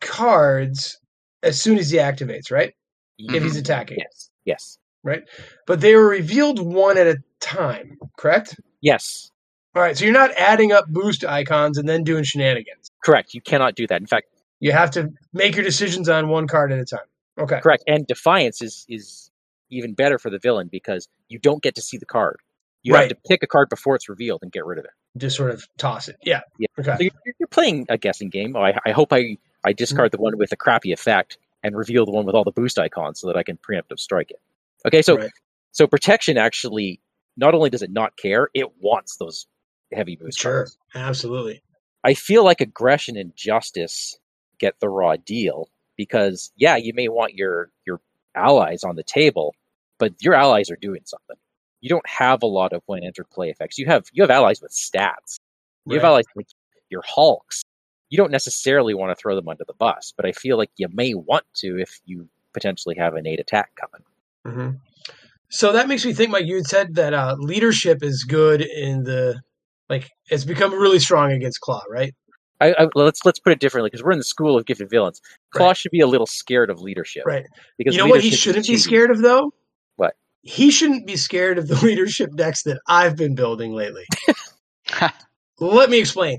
cards 0.00 0.98
as 1.42 1.60
soon 1.60 1.78
as 1.78 1.90
he 1.90 1.98
activates, 1.98 2.50
right? 2.50 2.72
If 3.18 3.42
he's 3.42 3.52
mm-hmm. 3.52 3.60
attacking, 3.60 3.98
Yes, 3.98 4.30
yes, 4.44 4.78
Right? 5.02 5.22
but 5.66 5.80
they 5.80 5.94
were 5.94 6.08
revealed 6.08 6.58
one 6.60 6.98
at 6.98 7.06
a 7.06 7.18
time, 7.40 7.98
correct? 8.18 8.56
yes, 8.80 9.30
All 9.76 9.82
right, 9.82 9.96
so 9.96 10.04
you're 10.04 10.14
not 10.14 10.30
adding 10.36 10.72
up 10.72 10.86
boost 10.88 11.24
icons 11.24 11.78
and 11.78 11.88
then 11.88 12.02
doing 12.04 12.24
shenanigans. 12.24 12.90
correct. 13.04 13.34
You 13.34 13.40
cannot 13.40 13.74
do 13.76 13.86
that. 13.86 14.00
In 14.00 14.06
fact, 14.06 14.26
You 14.60 14.72
have 14.72 14.90
to 14.92 15.10
make 15.32 15.54
your 15.56 15.64
decisions 15.64 16.08
on 16.08 16.28
one 16.28 16.46
card 16.48 16.72
at 16.72 16.78
a 16.78 16.84
time. 16.84 17.06
Okay. 17.38 17.60
correct. 17.60 17.84
And 17.86 18.06
defiance 18.06 18.62
is 18.62 18.84
is 18.88 19.30
even 19.70 19.92
better 19.94 20.18
for 20.18 20.30
the 20.30 20.38
villain 20.38 20.68
because 20.70 21.08
you 21.28 21.38
don't 21.38 21.62
get 21.62 21.74
to 21.74 21.82
see 21.82 21.96
the 21.98 22.06
card. 22.06 22.36
You 22.84 22.94
Right. 22.94 23.00
have 23.00 23.08
to 23.08 23.28
pick 23.28 23.42
a 23.42 23.46
card 23.46 23.68
before 23.70 23.96
it's 23.96 24.08
revealed 24.08 24.40
and 24.42 24.52
get 24.52 24.64
rid 24.64 24.78
of 24.78 24.84
it. 24.84 24.90
Just 25.16 25.36
sort 25.36 25.50
of 25.50 25.66
toss 25.78 26.06
it. 26.08 26.16
Yeah. 26.22 26.42
Yeah. 26.58 26.66
Okay. 26.78 26.96
So 26.96 27.02
you're, 27.02 27.34
you're 27.40 27.46
playing 27.48 27.86
a 27.88 27.98
guessing 27.98 28.28
game. 28.28 28.54
Oh, 28.54 28.60
I, 28.62 28.78
I 28.86 28.92
hope 28.92 29.12
I, 29.12 29.16
I 29.16 29.70
mm-hmm. 29.70 29.76
discard 29.76 30.12
the 30.12 30.18
one 30.18 30.36
with 30.38 30.52
a 30.52 30.56
crappy 30.56 30.92
effect 30.92 31.38
and 31.62 31.74
reveal 31.76 32.04
the 32.04 32.12
one 32.12 32.26
with 32.26 32.34
all 32.34 32.44
the 32.44 32.52
boost 32.52 32.78
icons 32.78 33.20
so 33.20 33.26
that 33.26 33.36
I 33.36 33.42
can 33.42 33.56
preemptive 33.56 33.98
strike 33.98 34.30
it. 34.30 34.40
Okay, 34.86 35.00
so 35.02 35.16
Right. 35.16 35.30
so 35.72 35.86
protection 35.86 36.36
actually 36.36 37.00
not 37.36 37.54
only 37.54 37.70
does 37.70 37.82
it 37.82 37.90
not 37.90 38.16
care, 38.16 38.48
it 38.54 38.66
wants 38.80 39.16
those 39.16 39.46
heavy 39.92 40.14
boost 40.16 40.38
Sure. 40.38 40.52
cards. 40.64 40.78
Absolutely. 40.94 41.62
I 42.04 42.12
feel 42.14 42.44
like 42.44 42.60
aggression 42.60 43.16
and 43.16 43.34
justice 43.34 44.18
get 44.58 44.78
the 44.80 44.90
raw 44.90 45.16
deal 45.16 45.70
because 45.96 46.52
yeah, 46.56 46.76
you 46.76 46.92
may 46.94 47.08
want 47.08 47.34
your 47.34 47.70
your 47.86 48.00
allies 48.34 48.84
on 48.84 48.96
the 48.96 49.02
table, 49.02 49.54
but 49.98 50.12
your 50.20 50.34
allies 50.34 50.70
are 50.70 50.76
doing 50.76 51.02
something. 51.06 51.36
You 51.84 51.90
don't 51.90 52.08
have 52.08 52.42
a 52.42 52.46
lot 52.46 52.72
of 52.72 52.80
when 52.86 53.04
entered 53.04 53.28
play 53.28 53.50
effects. 53.50 53.76
You 53.76 53.84
have 53.84 54.06
you 54.10 54.22
have 54.22 54.30
allies 54.30 54.62
with 54.62 54.72
stats. 54.72 55.38
You 55.84 55.96
have 55.96 56.04
allies 56.04 56.24
like 56.34 56.46
your 56.88 57.02
Hulks. 57.06 57.60
You 58.08 58.16
don't 58.16 58.30
necessarily 58.30 58.94
want 58.94 59.10
to 59.10 59.20
throw 59.20 59.36
them 59.36 59.50
under 59.50 59.64
the 59.66 59.74
bus, 59.74 60.14
but 60.16 60.24
I 60.24 60.32
feel 60.32 60.56
like 60.56 60.70
you 60.78 60.88
may 60.94 61.12
want 61.12 61.44
to 61.56 61.78
if 61.78 62.00
you 62.06 62.26
potentially 62.54 62.94
have 62.96 63.16
an 63.16 63.26
eight 63.26 63.38
attack 63.38 63.72
coming. 63.76 64.02
hmm 64.46 64.76
So 65.50 65.74
that 65.74 65.86
makes 65.86 66.06
me 66.06 66.14
think, 66.14 66.30
Mike. 66.30 66.46
You 66.46 66.56
had 66.56 66.66
said 66.66 66.94
that 66.94 67.12
uh, 67.12 67.36
leadership 67.38 68.02
is 68.02 68.24
good 68.24 68.62
in 68.62 69.02
the 69.02 69.42
like. 69.90 70.08
It's 70.30 70.46
become 70.46 70.72
really 70.72 71.00
strong 71.00 71.32
against 71.32 71.60
Claw, 71.60 71.82
right? 71.90 72.14
I, 72.62 72.72
I, 72.78 72.88
let's 72.94 73.26
let's 73.26 73.40
put 73.40 73.52
it 73.52 73.60
differently 73.60 73.90
because 73.90 74.02
we're 74.02 74.12
in 74.12 74.18
the 74.18 74.24
school 74.24 74.56
of 74.56 74.64
gifted 74.64 74.88
villains. 74.88 75.20
Claw 75.50 75.66
Right. 75.66 75.76
should 75.76 75.92
be 75.92 76.00
a 76.00 76.06
little 76.06 76.26
scared 76.26 76.70
of 76.70 76.80
leadership, 76.80 77.26
Right. 77.26 77.44
Because 77.76 77.94
you 77.94 78.02
know 78.02 78.08
what 78.08 78.22
he 78.22 78.30
shouldn't 78.30 78.66
be 78.66 78.78
scared 78.78 79.10
of, 79.10 79.20
though. 79.20 79.52
What? 79.96 80.16
He 80.44 80.70
shouldn't 80.70 81.06
be 81.06 81.16
scared 81.16 81.58
of 81.58 81.68
the 81.68 81.74
leadership 81.84 82.30
decks 82.36 82.62
that 82.64 82.78
I've 82.86 83.16
been 83.16 83.34
building 83.34 83.72
lately. 83.72 84.04
Let 85.60 85.90
me 85.90 85.98
explain. 85.98 86.38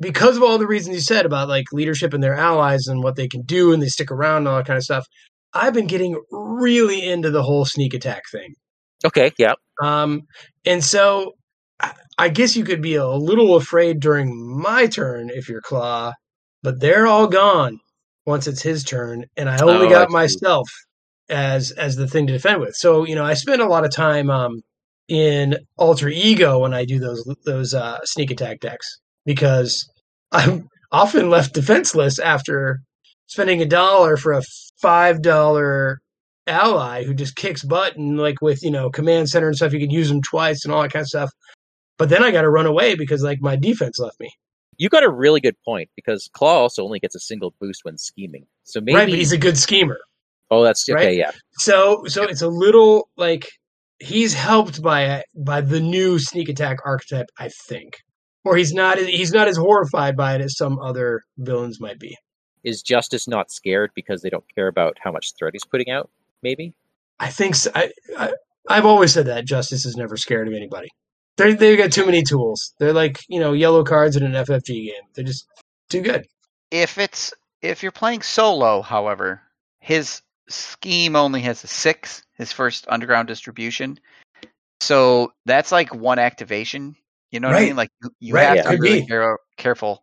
Because 0.00 0.36
of 0.36 0.42
all 0.42 0.58
the 0.58 0.66
reasons 0.66 0.96
you 0.96 1.00
said 1.02 1.24
about 1.24 1.48
like 1.48 1.66
leadership 1.72 2.12
and 2.12 2.22
their 2.22 2.34
allies 2.34 2.86
and 2.88 3.02
what 3.02 3.16
they 3.16 3.28
can 3.28 3.42
do 3.42 3.72
and 3.72 3.80
they 3.82 3.88
stick 3.88 4.10
around 4.10 4.38
and 4.38 4.48
all 4.48 4.56
that 4.56 4.66
kind 4.66 4.76
of 4.76 4.82
stuff, 4.82 5.06
I've 5.52 5.72
been 5.72 5.86
getting 5.86 6.20
really 6.30 7.06
into 7.08 7.30
the 7.30 7.42
whole 7.42 7.64
sneak 7.64 7.94
attack 7.94 8.22
thing. 8.32 8.54
Okay, 9.04 9.30
yeah, 9.38 9.54
Um, 9.82 10.22
and 10.64 10.82
so 10.82 11.32
I- 12.18 12.28
guess 12.30 12.56
you 12.56 12.64
could 12.64 12.80
be 12.80 12.94
a 12.94 13.06
little 13.06 13.54
afraid 13.54 14.00
during 14.00 14.34
my 14.60 14.86
turn 14.86 15.30
if 15.30 15.48
you're 15.48 15.60
Claw, 15.60 16.12
but 16.62 16.80
they're 16.80 17.06
all 17.06 17.26
gone 17.26 17.78
once 18.26 18.46
it's 18.46 18.62
his 18.62 18.82
turn, 18.82 19.26
and 19.36 19.48
I 19.50 19.58
only 19.62 19.86
Oh, 19.86 19.90
got 19.90 20.10
myself 20.10 20.68
as 21.28 21.70
as 21.72 21.96
the 21.96 22.06
thing 22.06 22.26
to 22.26 22.32
defend 22.32 22.60
with. 22.60 22.74
So 22.74 23.04
you 23.04 23.14
know, 23.14 23.24
I 23.24 23.34
spend 23.34 23.62
a 23.62 23.68
lot 23.68 23.84
of 23.84 23.92
time 23.92 24.30
um, 24.30 24.62
in 25.08 25.58
alter 25.76 26.08
ego 26.08 26.58
when 26.60 26.74
I 26.74 26.84
do 26.84 26.98
those 26.98 27.24
those 27.44 27.74
uh, 27.74 28.00
sneak 28.04 28.30
attack 28.30 28.60
decks 28.60 28.98
because 29.24 29.88
I'm 30.32 30.68
often 30.92 31.30
left 31.30 31.54
defenseless 31.54 32.18
after 32.18 32.80
spending 33.26 33.62
a 33.62 33.66
dollar 33.66 34.16
for 34.16 34.32
a 34.32 34.42
five 34.80 35.22
dollar 35.22 36.00
ally 36.46 37.04
who 37.04 37.14
just 37.14 37.36
kicks 37.36 37.64
butt 37.64 37.96
and 37.96 38.18
like 38.18 38.42
with 38.42 38.62
you 38.62 38.70
know 38.70 38.90
command 38.90 39.28
center 39.30 39.46
and 39.46 39.56
stuff 39.56 39.72
you 39.72 39.80
can 39.80 39.90
use 39.90 40.10
them 40.10 40.20
twice 40.20 40.62
and 40.62 40.74
all 40.74 40.82
that 40.82 40.92
kind 40.92 41.00
of 41.00 41.08
stuff 41.08 41.30
but 41.96 42.10
then 42.10 42.22
i 42.22 42.30
got 42.30 42.42
to 42.42 42.50
run 42.50 42.66
away 42.66 42.94
because 42.94 43.22
like 43.22 43.38
my 43.40 43.56
defense 43.56 43.98
left 43.98 44.20
me 44.20 44.30
you 44.78 44.88
got 44.88 45.04
a 45.04 45.10
really 45.10 45.40
good 45.40 45.56
point 45.64 45.88
because 45.96 46.28
Claw 46.32 46.58
also 46.58 46.84
only 46.84 46.98
gets 46.98 47.14
a 47.14 47.20
single 47.20 47.54
boost 47.60 47.84
when 47.84 47.98
scheming. 47.98 48.46
So 48.64 48.80
maybe 48.80 48.96
right 48.96 49.08
but 49.08 49.18
he's 49.18 49.32
a 49.32 49.38
good 49.38 49.58
schemer 49.58 49.98
oh, 50.60 50.64
that's 50.64 50.88
okay, 50.88 51.06
right? 51.06 51.16
yeah, 51.16 51.30
so 51.58 52.02
so 52.06 52.24
it's 52.24 52.42
a 52.42 52.48
little 52.48 53.08
like 53.16 53.46
he's 53.98 54.34
helped 54.34 54.82
by 54.82 55.22
by 55.36 55.60
the 55.60 55.80
new 55.80 56.18
sneak 56.18 56.48
attack 56.48 56.78
archetype 56.84 57.26
i 57.38 57.48
think 57.68 57.98
or 58.44 58.56
he's 58.56 58.72
not 58.72 58.98
he's 58.98 59.32
not 59.32 59.48
as 59.48 59.56
horrified 59.56 60.16
by 60.16 60.34
it 60.34 60.40
as 60.40 60.56
some 60.56 60.78
other 60.80 61.22
villains 61.38 61.80
might 61.80 61.98
be 61.98 62.16
is 62.64 62.80
Justice 62.80 63.28
not 63.28 63.50
scared 63.50 63.90
because 63.94 64.22
they 64.22 64.30
don't 64.30 64.44
care 64.54 64.68
about 64.68 64.96
how 64.98 65.12
much 65.12 65.32
threat 65.38 65.52
he's 65.52 65.66
putting 65.66 65.90
out? 65.90 66.10
Maybe. 66.42 66.74
i 67.20 67.28
think 67.28 67.54
so. 67.54 67.70
I, 67.74 67.90
I 68.18 68.32
i've 68.68 68.86
always 68.86 69.12
said 69.12 69.26
that 69.26 69.46
justice 69.46 69.84
is 69.86 69.96
never 69.96 70.16
scared 70.16 70.48
of 70.48 70.54
anybody 70.54 70.88
they 71.36 71.54
they've 71.54 71.78
got 71.78 71.92
too 71.92 72.06
many 72.06 72.22
tools 72.22 72.74
they're 72.78 72.92
like 72.92 73.18
you 73.28 73.40
know 73.40 73.52
yellow 73.52 73.84
cards 73.84 74.16
in 74.16 74.24
an 74.24 74.32
ffg 74.32 74.66
game 74.66 75.04
they're 75.14 75.24
just 75.24 75.46
too 75.88 76.02
good 76.02 76.26
if 76.70 76.98
it's 76.98 77.32
if 77.62 77.82
you're 77.82 77.92
playing 77.92 78.22
solo, 78.22 78.82
however, 78.82 79.40
his 79.78 80.20
scheme 80.48 81.16
only 81.16 81.40
has 81.42 81.64
a 81.64 81.66
six, 81.66 82.22
his 82.34 82.52
first 82.52 82.86
underground 82.88 83.28
distribution. 83.28 83.98
So 84.80 85.32
that's 85.46 85.72
like 85.72 85.94
one 85.94 86.18
activation. 86.18 86.96
You 87.30 87.40
know 87.40 87.48
what 87.48 87.56
I 87.56 87.64
mean? 87.64 87.76
Like 87.76 87.90
you, 88.02 88.10
you 88.20 88.34
Right, 88.34 88.44
have 88.44 88.56
yeah. 88.56 88.62
to 88.62 88.70
be 88.70 88.80
really 88.80 89.06
care- 89.06 89.38
careful. 89.56 90.02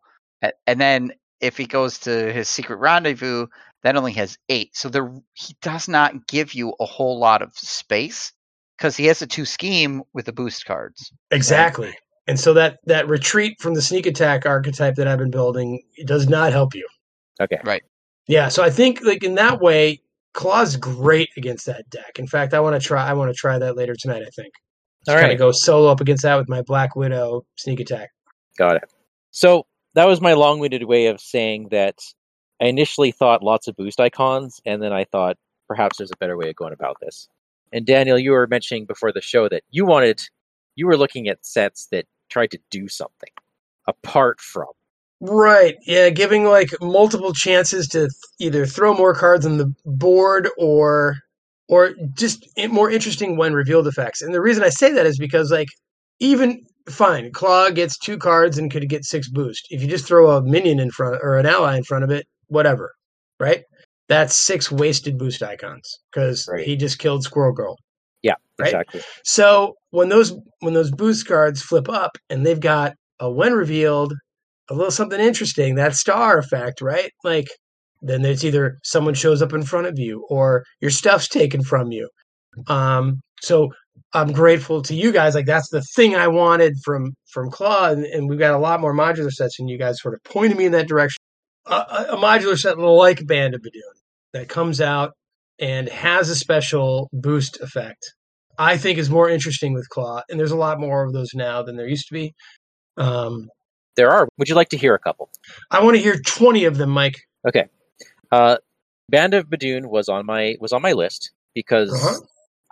And 0.67 0.81
then 0.81 1.11
if 1.39 1.57
he 1.57 1.65
goes 1.65 1.99
to 1.99 2.33
his 2.33 2.47
secret 2.47 2.77
rendezvous, 2.77 3.47
that 3.83 3.95
only 3.95 4.13
has 4.13 4.37
eight. 4.49 4.75
So 4.75 4.89
there 4.89 5.11
he 5.33 5.55
does 5.61 5.87
not 5.87 6.27
give 6.27 6.53
you 6.53 6.73
a 6.79 6.85
whole 6.85 7.19
lot 7.19 7.41
of 7.41 7.53
space 7.55 8.33
because 8.77 8.97
he 8.97 9.05
has 9.05 9.21
a 9.21 9.27
two 9.27 9.45
scheme 9.45 10.03
with 10.13 10.25
the 10.25 10.33
boost 10.33 10.65
cards. 10.65 11.11
Exactly. 11.31 11.93
And 12.27 12.39
so 12.39 12.53
that 12.53 12.79
that 12.85 13.07
retreat 13.07 13.59
from 13.59 13.73
the 13.73 13.81
sneak 13.81 14.05
attack 14.05 14.45
archetype 14.45 14.95
that 14.95 15.07
I've 15.07 15.19
been 15.19 15.31
building 15.31 15.81
it 15.95 16.07
does 16.07 16.27
not 16.27 16.51
help 16.51 16.73
you. 16.75 16.87
Okay. 17.39 17.59
Right. 17.63 17.83
Yeah, 18.27 18.49
so 18.49 18.63
I 18.63 18.69
think 18.69 19.01
like 19.03 19.23
in 19.23 19.35
that 19.35 19.61
way, 19.61 20.01
Claw's 20.33 20.77
great 20.77 21.29
against 21.37 21.65
that 21.65 21.89
deck. 21.89 22.17
In 22.17 22.27
fact, 22.27 22.53
I 22.53 22.59
want 22.59 22.81
to 22.81 22.85
try 22.85 23.05
I 23.05 23.13
want 23.13 23.29
to 23.29 23.35
try 23.35 23.59
that 23.59 23.75
later 23.75 23.95
tonight, 23.97 24.23
I 24.25 24.29
think. 24.35 24.53
All 25.07 25.15
Kind 25.15 25.27
right. 25.29 25.37
go 25.37 25.51
solo 25.51 25.89
up 25.89 25.99
against 25.99 26.23
that 26.23 26.35
with 26.35 26.47
my 26.47 26.61
Black 26.61 26.95
Widow 26.95 27.45
sneak 27.57 27.79
attack. 27.79 28.09
Got 28.57 28.75
it. 28.77 28.83
So 29.31 29.65
that 29.95 30.05
was 30.05 30.21
my 30.21 30.33
long-winded 30.33 30.83
way 30.83 31.07
of 31.07 31.19
saying 31.19 31.69
that 31.71 31.95
I 32.61 32.65
initially 32.65 33.11
thought 33.11 33.41
lots 33.41 33.67
of 33.67 33.75
boost 33.75 33.99
icons, 33.99 34.61
and 34.65 34.81
then 34.81 34.93
I 34.93 35.05
thought 35.05 35.37
perhaps 35.67 35.97
there's 35.97 36.11
a 36.11 36.17
better 36.17 36.37
way 36.37 36.49
of 36.49 36.55
going 36.55 36.73
about 36.73 36.97
this. 37.01 37.27
And 37.73 37.85
Daniel, 37.85 38.19
you 38.19 38.31
were 38.31 38.47
mentioning 38.47 38.85
before 38.85 39.11
the 39.11 39.21
show 39.21 39.49
that 39.49 39.63
you 39.71 39.85
wanted, 39.85 40.21
you 40.75 40.85
were 40.85 40.97
looking 40.97 41.27
at 41.27 41.45
sets 41.45 41.87
that 41.91 42.05
tried 42.29 42.51
to 42.51 42.59
do 42.69 42.87
something 42.87 43.31
apart 43.87 44.39
from. 44.39 44.67
Right. 45.21 45.75
Yeah, 45.85 46.09
giving 46.09 46.45
like 46.45 46.69
multiple 46.81 47.31
chances 47.33 47.87
to 47.89 47.99
th- 48.01 48.11
either 48.39 48.65
throw 48.65 48.95
more 48.95 49.13
cards 49.13 49.45
on 49.45 49.57
the 49.57 49.71
board 49.85 50.49
or 50.57 51.17
or 51.69 51.93
just 52.15 52.45
more 52.69 52.89
interesting 52.91 53.37
when 53.37 53.53
revealed 53.53 53.87
effects. 53.87 54.21
And 54.21 54.33
the 54.33 54.41
reason 54.41 54.63
I 54.63 54.69
say 54.69 54.91
that 54.93 55.05
is 55.05 55.19
because 55.19 55.51
like 55.51 55.67
even 56.19 56.61
fine, 56.89 57.31
Claw 57.31 57.69
gets 57.69 57.97
two 57.99 58.17
cards 58.17 58.57
and 58.57 58.71
could 58.71 58.89
get 58.89 59.05
six 59.05 59.29
boost. 59.29 59.67
If 59.69 59.81
you 59.81 59.87
just 59.87 60.07
throw 60.07 60.31
a 60.35 60.41
minion 60.43 60.79
in 60.79 60.89
front 60.91 61.19
or 61.21 61.37
an 61.37 61.45
ally 61.45 61.77
in 61.77 61.83
front 61.83 62.03
of 62.03 62.09
it, 62.11 62.25
whatever. 62.47 62.91
Right? 63.39 63.63
That's 64.09 64.35
six 64.35 64.71
wasted 64.71 65.17
boost 65.19 65.43
icons 65.43 65.99
because 66.11 66.47
Right. 66.51 66.65
he 66.65 66.75
just 66.75 66.97
killed 66.99 67.23
Squirrel 67.23 67.53
Girl. 67.53 67.77
Yeah, 68.23 68.35
Right. 68.59 68.69
exactly. 68.69 69.01
So 69.23 69.75
when 69.91 70.09
those 70.09 70.33
when 70.61 70.73
those 70.73 70.91
boost 70.91 71.27
cards 71.27 71.61
flip 71.61 71.87
up 71.89 72.17
and 72.29 72.43
they've 72.45 72.59
got 72.59 72.95
a 73.19 73.29
when 73.31 73.53
revealed, 73.53 74.13
a 74.71 74.73
little 74.73 74.91
something 74.91 75.19
interesting, 75.19 75.75
that 75.75 75.95
star 75.95 76.37
effect, 76.37 76.81
right? 76.81 77.11
Like 77.23 77.47
then 78.01 78.25
it's 78.25 78.43
either 78.43 78.79
someone 78.83 79.13
shows 79.13 79.41
up 79.41 79.53
in 79.53 79.63
front 79.63 79.87
of 79.87 79.99
you 79.99 80.25
or 80.29 80.63
your 80.79 80.91
stuff's 80.91 81.27
taken 81.27 81.61
from 81.61 81.91
you. 81.91 82.09
Um, 82.67 83.21
so 83.41 83.69
I'm 84.13 84.31
grateful 84.31 84.81
to 84.83 84.95
you 84.95 85.11
guys. 85.11 85.35
Like 85.35 85.45
that's 85.45 85.69
the 85.69 85.83
thing 85.95 86.15
I 86.15 86.27
wanted 86.27 86.75
from 86.83 87.13
from 87.31 87.49
Claw, 87.49 87.89
and, 87.89 88.05
and 88.05 88.29
we've 88.29 88.39
got 88.39 88.53
a 88.53 88.59
lot 88.59 88.81
more 88.81 88.93
modular 88.93 89.31
sets, 89.31 89.59
and 89.59 89.69
you 89.69 89.77
guys 89.77 90.01
sort 90.01 90.13
of 90.13 90.23
pointed 90.23 90.57
me 90.57 90.65
in 90.65 90.71
that 90.71 90.87
direction. 90.87 91.17
A, 91.67 92.07
a, 92.09 92.17
modular 92.17 92.57
set 92.57 92.79
like 92.79 93.25
Band 93.27 93.53
of 93.53 93.61
Badoon 93.61 94.01
that 94.33 94.49
comes 94.49 94.81
out 94.81 95.11
and 95.59 95.87
has 95.89 96.29
a 96.29 96.35
special 96.35 97.09
boost 97.13 97.61
effect. 97.61 98.13
I 98.57 98.77
think 98.77 98.97
is 98.97 99.09
more 99.09 99.29
interesting 99.29 99.73
with 99.73 99.87
Claw, 99.89 100.21
and 100.29 100.39
there's 100.39 100.51
a 100.51 100.57
lot 100.57 100.79
more 100.79 101.05
of 101.05 101.13
those 101.13 101.29
now 101.33 101.61
than 101.61 101.77
there 101.77 101.87
used 101.87 102.07
to 102.07 102.13
be. 102.13 102.33
Um, 102.97 103.47
There 103.95 104.09
are. 104.11 104.27
Would 104.37 104.49
you 104.49 104.55
like 104.55 104.69
to 104.69 104.77
hear 104.77 104.93
a 104.95 104.99
couple? 104.99 105.29
I 105.69 105.83
want 105.83 105.95
to 105.97 106.01
hear 106.01 106.17
20 106.19 106.65
of 106.65 106.77
them, 106.77 106.89
Mike. 106.89 107.27
Okay. 107.47 107.67
Uh, 108.31 108.57
Band 109.09 109.33
of 109.33 109.47
Badoon 109.49 109.87
was 109.87 110.07
on 110.07 110.25
my 110.25 110.55
was 110.59 110.71
on 110.71 110.81
my 110.81 110.93
list 110.93 111.31
because 111.53 111.91
Uh-huh. 111.93 112.19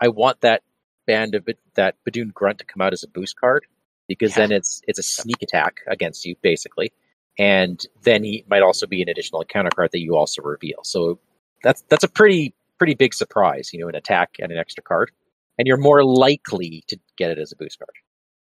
I 0.01 0.07
want 0.07 0.39
that 0.41 0.63
band 1.05 1.35
of 1.35 1.47
that 1.75 1.95
Badoon 2.07 2.33
grunt 2.33 2.59
to 2.59 2.65
come 2.65 2.81
out 2.81 2.93
as 2.93 3.03
a 3.03 3.07
boost 3.09 3.35
card 3.39 3.65
because 4.07 4.31
Yeah. 4.37 4.47
then 4.47 4.51
it's 4.53 4.81
it's 4.87 4.99
a 4.99 5.03
sneak 5.03 5.41
attack 5.41 5.77
against 5.87 6.25
you 6.25 6.35
basically, 6.41 6.93
and 7.37 7.79
then 8.03 8.23
he 8.23 8.45
might 8.49 8.61
also 8.61 8.87
be 8.87 9.01
an 9.01 9.09
additional 9.09 9.41
encounter 9.41 9.71
card 9.75 9.89
that 9.91 9.99
you 9.99 10.15
also 10.15 10.41
reveal. 10.41 10.79
So 10.83 11.19
that's 11.63 11.81
that's 11.89 12.05
a 12.05 12.07
pretty 12.09 12.53
pretty 12.77 12.93
big 12.95 13.13
surprise, 13.13 13.71
you 13.73 13.79
know, 13.81 13.89
an 13.89 13.95
attack 13.95 14.37
and 14.39 14.51
an 14.53 14.57
extra 14.57 14.81
card, 14.81 15.11
and 15.57 15.67
you're 15.67 15.75
more 15.77 16.05
likely 16.05 16.83
to 16.87 16.97
get 17.17 17.31
it 17.31 17.37
as 17.39 17.51
a 17.51 17.57
boost 17.57 17.79
card. 17.79 17.91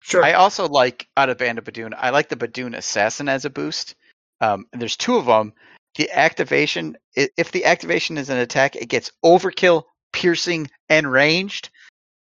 Sure. 0.01 0.25
I 0.25 0.33
also 0.33 0.69
like 0.69 1.09
out 1.17 1.29
of 1.29 1.39
Band 1.39 1.59
of 1.59 1.65
Badoon. 1.65 1.95
I 1.97 2.11
like 2.11 2.29
the 2.29 2.37
Badoon 2.37 2.77
Assassin 2.77 3.29
as 3.29 3.45
a 3.45 3.51
boost. 3.51 3.95
Um, 4.41 4.67
and 4.73 4.81
there's 4.81 4.97
two 4.97 5.17
of 5.17 5.27
them. 5.27 5.53
The 5.97 6.11
activation, 6.13 6.97
if 7.15 7.51
the 7.51 7.65
activation 7.65 8.19
is 8.19 8.31
an 8.31 8.39
attack, 8.39 8.77
it 8.77 8.89
gets 8.89 9.11
overkill, 9.25 9.85
piercing, 10.13 10.71
and 10.89 11.11
ranged. 11.11 11.71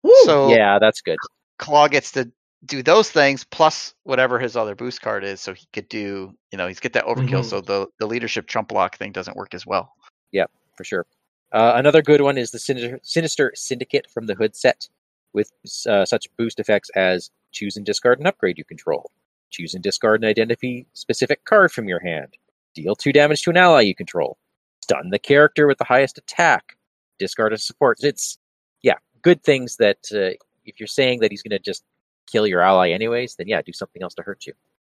Woo! 0.02 0.12
So 0.25 0.49
yeah, 0.49 0.78
that's 0.78 1.00
good. 1.00 1.18
Claw 1.58 1.87
gets 1.88 2.12
to 2.12 2.30
do 2.66 2.82
those 2.82 3.11
things 3.11 3.44
plus 3.44 3.94
whatever 4.02 4.38
his 4.40 4.56
other 4.56 4.75
boost 4.75 5.00
card 5.00 5.23
is. 5.23 5.40
So 5.40 5.54
he 5.54 5.66
could 5.73 5.88
do, 5.88 6.35
you 6.50 6.58
know, 6.58 6.66
he's 6.66 6.80
get 6.80 6.94
that 6.94 7.06
overkill. 7.06 7.42
Mhm. 7.42 7.44
So 7.44 7.61
the 7.61 7.87
the 8.00 8.06
leadership 8.06 8.49
trump 8.49 8.68
block 8.68 8.97
thing 8.97 9.12
doesn't 9.12 9.37
work 9.37 9.54
as 9.54 9.64
well. 9.64 9.92
Yeah, 10.32 10.47
for 10.76 10.82
sure. 10.82 11.06
Uh, 11.52 11.75
another 11.76 12.02
good 12.02 12.20
one 12.20 12.37
is 12.37 12.50
the 12.50 12.58
Sinister, 12.58 13.00
Sinister 13.02 13.52
Syndicate 13.54 14.11
from 14.11 14.26
the 14.26 14.35
Hood 14.35 14.56
set, 14.56 14.88
with 15.32 15.52
uh, 15.87 16.04
such 16.04 16.26
boost 16.37 16.58
effects 16.58 16.90
as 16.90 17.30
choose 17.52 17.76
and 17.76 17.86
discard 17.86 18.20
an 18.20 18.26
upgrade 18.26 18.58
you 18.58 18.64
control, 18.64 19.10
choose 19.50 19.74
and 19.74 19.82
discard 19.82 20.22
an 20.22 20.28
identity 20.28 20.86
specific 20.94 21.44
card 21.44 21.72
from 21.72 21.88
your 21.88 22.00
hand, 22.00 22.36
deal 22.74 22.94
two 22.94 23.12
damage 23.12 23.42
to 23.42 23.50
an 23.50 23.56
ally 23.56 23.80
you 23.80 23.94
control, 23.94 24.38
stun 24.82 25.10
the 25.10 25.18
character 25.18 25.66
with 25.66 25.78
the 25.78 25.84
highest 25.84 26.18
attack, 26.18 26.76
discard 27.18 27.52
a 27.52 27.58
support. 27.58 27.98
It's 28.02 28.38
yeah, 28.82 28.96
good 29.22 29.42
things 29.42 29.76
that 29.76 29.98
uh, 30.12 30.36
if 30.64 30.78
you're 30.78 30.86
saying 30.86 31.20
that 31.20 31.30
he's 31.30 31.42
going 31.42 31.58
to 31.58 31.58
just 31.58 31.84
kill 32.26 32.46
your 32.46 32.60
ally 32.60 32.90
anyways, 32.90 33.36
then 33.36 33.48
yeah, 33.48 33.62
do 33.62 33.72
something 33.72 34.02
else 34.02 34.14
to 34.14 34.22
hurt 34.22 34.46
you. 34.46 34.52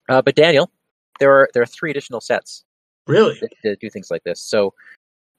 Uh, 0.09 0.21
but 0.21 0.35
Daniel, 0.35 0.71
there 1.19 1.31
are 1.31 1.49
there 1.53 1.63
are 1.63 1.67
three 1.67 1.91
additional 1.91 2.21
sets 2.21 2.63
really? 3.07 3.37
that, 3.41 3.51
that 3.63 3.79
do 3.79 3.89
things 3.89 4.11
like 4.11 4.23
this. 4.23 4.41
So 4.41 4.73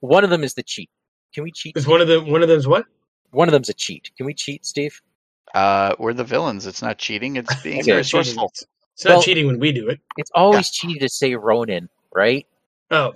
one 0.00 0.24
of 0.24 0.30
them 0.30 0.44
is 0.44 0.54
the 0.54 0.62
cheat. 0.62 0.90
Can 1.34 1.44
we 1.44 1.52
cheat? 1.52 1.76
Is 1.76 1.86
one 1.86 2.00
of 2.00 2.08
them 2.08 2.30
one 2.30 2.42
of 2.42 2.48
them's 2.48 2.66
what? 2.66 2.86
One 3.30 3.48
of 3.48 3.52
them's 3.52 3.68
a 3.68 3.74
cheat. 3.74 4.10
Can 4.16 4.26
we 4.26 4.34
cheat, 4.34 4.64
Steve? 4.64 5.00
Uh, 5.54 5.94
we're 5.98 6.12
the 6.12 6.24
villains. 6.24 6.66
It's 6.66 6.82
not 6.82 6.98
cheating. 6.98 7.36
It's 7.36 7.54
being 7.62 7.78
It's 7.78 7.86
not 7.88 7.92
cheating. 7.94 7.96
resourceful. 7.98 8.52
It's 8.94 9.04
not 9.04 9.10
Well- 9.14 9.22
cheating 9.22 9.46
when 9.46 9.58
we 9.60 9.72
do 9.72 9.88
it. 9.88 10.00
It's 10.16 10.30
always 10.34 10.70
cheating 10.70 10.98
to 11.00 11.08
say 11.08 11.34
Ronan, 11.34 11.88
right? 12.14 12.46
Oh, 12.90 13.14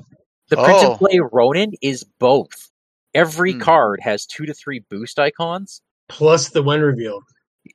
The 0.49 0.57
print 0.57 0.79
Oh. 0.83 0.91
and 0.91 0.99
play 0.99 1.21
Ronan 1.33 1.73
is 1.81 2.03
both. 2.05 2.71
Every 3.15 3.53
Hmm. 3.53 3.61
card 3.61 4.01
has 4.03 4.27
two 4.27 4.47
to 4.47 4.55
three 4.55 4.81
boost 4.81 5.19
icons, 5.19 5.81
plus 6.09 6.49
the 6.49 6.63
when 6.63 6.81
reveal. 6.81 7.21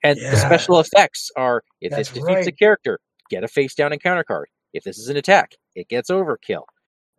and 0.03 0.17
the 0.19 0.36
special 0.38 0.79
effects 0.79 1.29
are 1.38 1.63
if 1.82 1.91
That's 1.91 2.10
this 2.10 2.21
defeats 2.21 2.47
a 2.47 2.51
character, 2.51 2.99
get 3.29 3.43
a 3.43 3.47
face 3.47 3.75
down 3.75 3.93
encounter 3.93 4.23
card. 4.25 4.49
If 4.73 4.84
this 4.84 4.97
is 4.97 5.08
an 5.10 5.15
attack, 5.17 5.56
it 5.75 5.88
gets 5.88 6.10
overkill. 6.10 6.63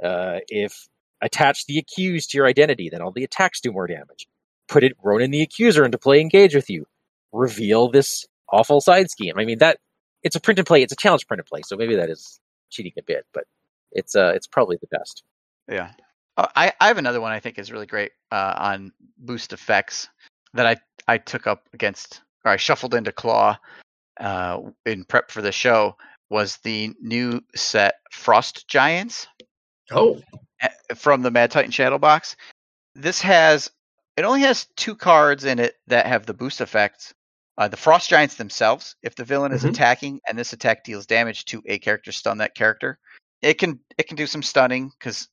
Uh, 0.03 0.41
if 0.49 0.89
attach 1.23 1.65
the 1.67 1.79
accused 1.79 2.31
to 2.31 2.39
your 2.39 2.47
identity, 2.47 2.91
then 2.91 3.01
all 3.01 3.13
the 3.13 3.25
attacks 3.25 3.61
do 3.61 3.73
more 3.73 3.87
damage. 3.87 4.27
Put 4.69 4.85
it 4.85 4.93
Ronan 5.03 5.31
the 5.31 5.41
accuser 5.43 5.85
into 5.87 5.97
play, 5.99 6.21
engage 6.21 6.55
with 6.55 6.69
you. 6.69 6.87
Reveal 7.33 7.89
this 7.91 8.25
awful 8.51 8.81
side 8.81 9.11
scheme. 9.11 9.35
I 9.37 9.45
mean 9.45 9.59
that 9.59 9.79
it's 10.23 10.37
a 10.37 10.41
print 10.41 10.59
and 10.59 10.67
play. 10.67 10.83
It's 10.83 10.93
a 10.93 10.97
challenge 10.97 11.27
print 11.27 11.41
and 11.41 11.47
play, 11.47 11.63
so 11.65 11.77
maybe 11.77 11.97
that 11.97 12.11
is 12.11 12.41
cheating 12.71 12.93
a 12.99 13.03
bit, 13.03 13.27
but 13.33 13.45
it's 13.93 14.17
uh 14.17 14.33
it's 14.35 14.47
probably 14.47 14.77
the 14.81 14.89
best. 14.99 15.23
Yeah. 15.69 15.91
Uh, 16.37 16.49
I, 16.55 16.73
I 16.81 16.89
have 16.89 16.99
another 16.99 17.21
one 17.21 17.33
I 17.33 17.41
think 17.41 17.59
is 17.59 17.73
really 17.73 17.87
great 17.87 18.13
uh, 18.31 18.55
on 18.59 18.93
boost 19.19 19.53
effects 19.53 20.09
that 20.53 20.67
I, 20.67 20.77
I 21.09 21.19
took 21.19 21.47
up 21.47 21.69
against, 21.73 22.23
or 22.45 22.53
I 22.53 22.57
shuffled 22.57 22.95
into 22.95 23.13
Claw 23.13 23.57
uh, 24.21 24.61
in 24.85 25.05
prep 25.05 25.31
for 25.31 25.43
the 25.43 25.53
show 25.53 25.97
was 26.29 26.59
the 26.59 26.93
new 27.01 27.41
set 27.55 27.95
Frost 28.11 28.69
Giants 28.69 29.29
Oh, 29.93 30.21
from 30.97 31.23
the 31.23 31.31
Mad 31.31 31.51
Titan 31.51 31.71
Shadow 31.71 31.99
Box. 31.99 32.37
This 32.95 33.21
has, 33.21 33.71
it 34.17 34.25
only 34.25 34.41
has 34.41 34.67
two 34.77 34.97
cards 34.97 35.45
in 35.45 35.59
it 35.59 35.77
that 35.87 36.07
have 36.07 36.27
the 36.27 36.35
boost 36.35 36.61
effects. 36.61 37.15
Uh, 37.59 37.69
the 37.69 37.77
Frost 37.77 38.09
Giants 38.11 38.35
themselves, 38.35 38.97
if 39.03 39.15
the 39.15 39.25
villain 39.25 39.53
is 39.53 39.65
Mhm. 39.65 39.71
attacking 39.71 40.21
and 40.29 40.39
this 40.39 40.53
attack 40.53 40.85
deals 40.85 41.07
damage 41.07 41.45
to 41.47 41.63
a 41.67 41.79
character, 41.79 42.13
stun 42.13 42.39
that 42.39 42.55
character. 42.55 42.99
It 43.43 43.55
can 43.55 43.81
it 43.99 44.05
can 44.09 44.17
do 44.17 44.27
some 44.27 44.43
stunning 44.43 44.91
because 44.91 45.29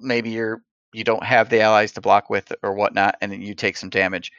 maybe 0.00 0.30
you're 0.30 0.62
you 0.92 1.04
don't 1.04 1.22
have 1.24 1.48
the 1.48 1.60
allies 1.60 1.92
to 1.92 2.00
block 2.00 2.28
with 2.30 2.52
or 2.62 2.74
whatnot, 2.74 3.16
and 3.20 3.30
then 3.30 3.40
you 3.40 3.54
take 3.54 3.76
some 3.76 3.90
damage. 3.90 4.32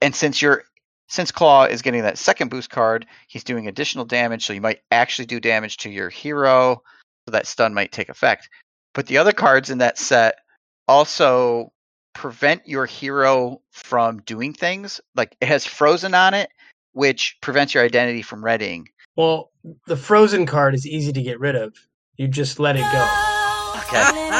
And 0.00 0.14
since 0.14 0.40
you're 0.40 0.64
since 1.08 1.30
Claw 1.32 1.64
is 1.64 1.82
getting 1.82 2.02
that 2.02 2.18
second 2.18 2.48
boost 2.48 2.70
card, 2.70 3.06
he's 3.26 3.44
doing 3.44 3.66
additional 3.68 4.04
damage, 4.04 4.46
so 4.46 4.52
you 4.52 4.60
might 4.60 4.80
actually 4.90 5.26
do 5.26 5.40
damage 5.40 5.76
to 5.78 5.90
your 5.90 6.08
hero, 6.08 6.82
so 7.26 7.32
that 7.32 7.46
stun 7.46 7.74
might 7.74 7.92
take 7.92 8.08
effect. 8.08 8.48
But 8.94 9.06
the 9.06 9.18
other 9.18 9.32
cards 9.32 9.70
in 9.70 9.78
that 9.78 9.98
set 9.98 10.36
also 10.88 11.72
prevent 12.14 12.66
your 12.66 12.86
hero 12.86 13.60
from 13.72 14.18
doing 14.22 14.52
things. 14.52 15.00
Like 15.14 15.36
it 15.40 15.48
has 15.48 15.66
frozen 15.66 16.14
on 16.14 16.32
it, 16.34 16.48
which 16.92 17.36
prevents 17.40 17.74
your 17.74 17.84
identity 17.84 18.22
from 18.22 18.44
readying. 18.44 18.88
well, 19.16 19.50
the 19.86 19.96
frozen 19.96 20.44
card 20.46 20.74
is 20.74 20.86
easy 20.86 21.12
to 21.12 21.22
get 21.22 21.40
rid 21.40 21.56
of. 21.56 21.74
You 22.16 22.28
just 22.28 22.58
let 22.60 22.76
it 22.76 22.82
go. 22.92 23.08
Okay. 23.76 24.02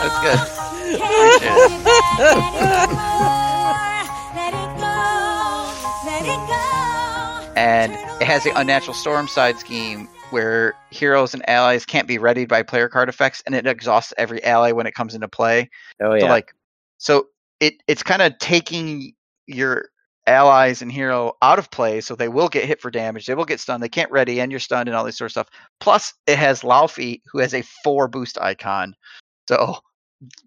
That's 0.00 0.18
good. 0.22 1.48
And 7.56 7.92
it 8.22 8.26
has 8.26 8.44
the 8.44 8.52
unnatural 8.56 8.94
storm 8.94 9.26
side 9.26 9.58
scheme 9.58 10.06
where 10.30 10.74
heroes 10.90 11.34
and 11.34 11.48
allies 11.48 11.84
can't 11.84 12.06
be 12.06 12.16
readied 12.18 12.48
by 12.48 12.62
player 12.62 12.88
card 12.88 13.08
effects, 13.08 13.42
and 13.46 13.54
it 13.54 13.66
exhausts 13.66 14.14
every 14.16 14.42
ally 14.44 14.70
when 14.70 14.86
it 14.86 14.94
comes 14.94 15.14
into 15.14 15.26
play. 15.26 15.68
Oh 16.00 16.10
So 16.10 16.26
yeah. 16.26 16.30
like, 16.30 16.52
so 16.98 17.28
it 17.60 17.74
it's 17.86 18.02
kind 18.02 18.22
of 18.22 18.38
taking 18.38 19.14
your 19.46 19.88
allies 20.26 20.82
and 20.82 20.92
hero 20.92 21.32
out 21.40 21.58
of 21.58 21.70
play, 21.70 22.00
so 22.00 22.14
they 22.14 22.28
will 22.28 22.48
get 22.48 22.66
hit 22.66 22.80
for 22.80 22.90
damage, 22.90 23.26
they 23.26 23.34
will 23.34 23.44
get 23.44 23.60
stunned, 23.60 23.82
they 23.82 23.88
can't 23.88 24.10
ready, 24.10 24.40
and 24.40 24.52
you're 24.52 24.60
stunned, 24.60 24.88
and 24.88 24.96
all 24.96 25.04
this 25.04 25.16
sort 25.16 25.28
of 25.28 25.32
stuff. 25.32 25.48
Plus, 25.80 26.12
it 26.26 26.38
has 26.38 26.62
Laufey, 26.62 27.22
who 27.32 27.38
has 27.38 27.54
a 27.54 27.62
four 27.82 28.08
boost 28.08 28.38
icon. 28.40 28.94
So 29.48 29.78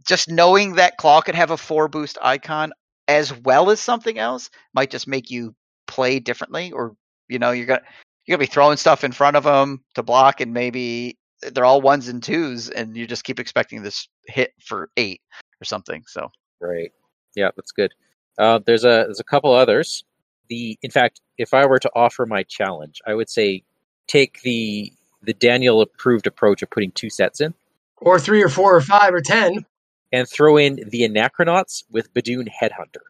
just 0.05 0.29
knowing 0.29 0.75
that 0.75 0.97
Claw 0.97 1.21
could 1.21 1.35
have 1.35 1.51
a 1.51 1.57
four 1.57 1.87
boost 1.87 2.17
icon 2.21 2.73
as 3.07 3.33
well 3.33 3.71
as 3.71 3.79
something 3.79 4.19
else 4.19 4.49
might 4.73 4.91
just 4.91 5.07
make 5.07 5.31
you 5.31 5.55
play 5.87 6.19
differently, 6.19 6.71
or 6.71 6.95
you 7.27 7.39
know, 7.39 7.51
you're 7.51 7.65
gonna 7.65 7.81
you're 8.25 8.37
gonna 8.37 8.47
be 8.47 8.51
throwing 8.51 8.77
stuff 8.77 9.03
in 9.03 9.11
front 9.11 9.35
of 9.37 9.43
them 9.43 9.83
to 9.95 10.03
block, 10.03 10.41
and 10.41 10.53
maybe 10.53 11.17
they're 11.41 11.65
all 11.65 11.81
ones 11.81 12.07
and 12.07 12.21
twos, 12.21 12.69
and 12.69 12.95
you 12.95 13.07
just 13.07 13.23
keep 13.23 13.39
expecting 13.39 13.81
this 13.81 14.07
hit 14.27 14.51
for 14.63 14.89
eight 14.97 15.21
or 15.59 15.65
something. 15.65 16.03
So 16.07 16.29
Right. 16.61 16.93
Yeah, 17.35 17.49
that's 17.55 17.71
good. 17.71 17.93
Uh, 18.37 18.59
there's 18.65 18.85
a 18.85 19.03
there's 19.05 19.19
a 19.19 19.23
couple 19.25 19.51
others. 19.53 20.03
The 20.49 20.77
in 20.81 20.91
fact, 20.91 21.21
if 21.37 21.53
I 21.53 21.65
were 21.65 21.79
to 21.79 21.91
offer 21.95 22.25
my 22.25 22.43
challenge, 22.43 23.01
I 23.07 23.13
would 23.13 23.29
say 23.29 23.63
take 24.07 24.41
the 24.43 24.93
the 25.23 25.33
Daniel 25.33 25.81
approved 25.81 26.27
approach 26.27 26.61
of 26.61 26.69
putting 26.69 26.91
two 26.91 27.09
sets 27.09 27.41
in 27.41 27.53
Or 27.97 28.19
three 28.19 28.41
or 28.43 28.49
four 28.49 28.75
or 28.75 28.81
five 28.81 29.13
or 29.13 29.21
ten. 29.21 29.65
and 30.13 30.27
throw 30.27 30.57
in 30.57 30.75
the 30.89 31.01
Anachronauts 31.07 31.83
with 31.89 32.13
Badoon 32.13 32.47
Headhunter. 32.49 33.03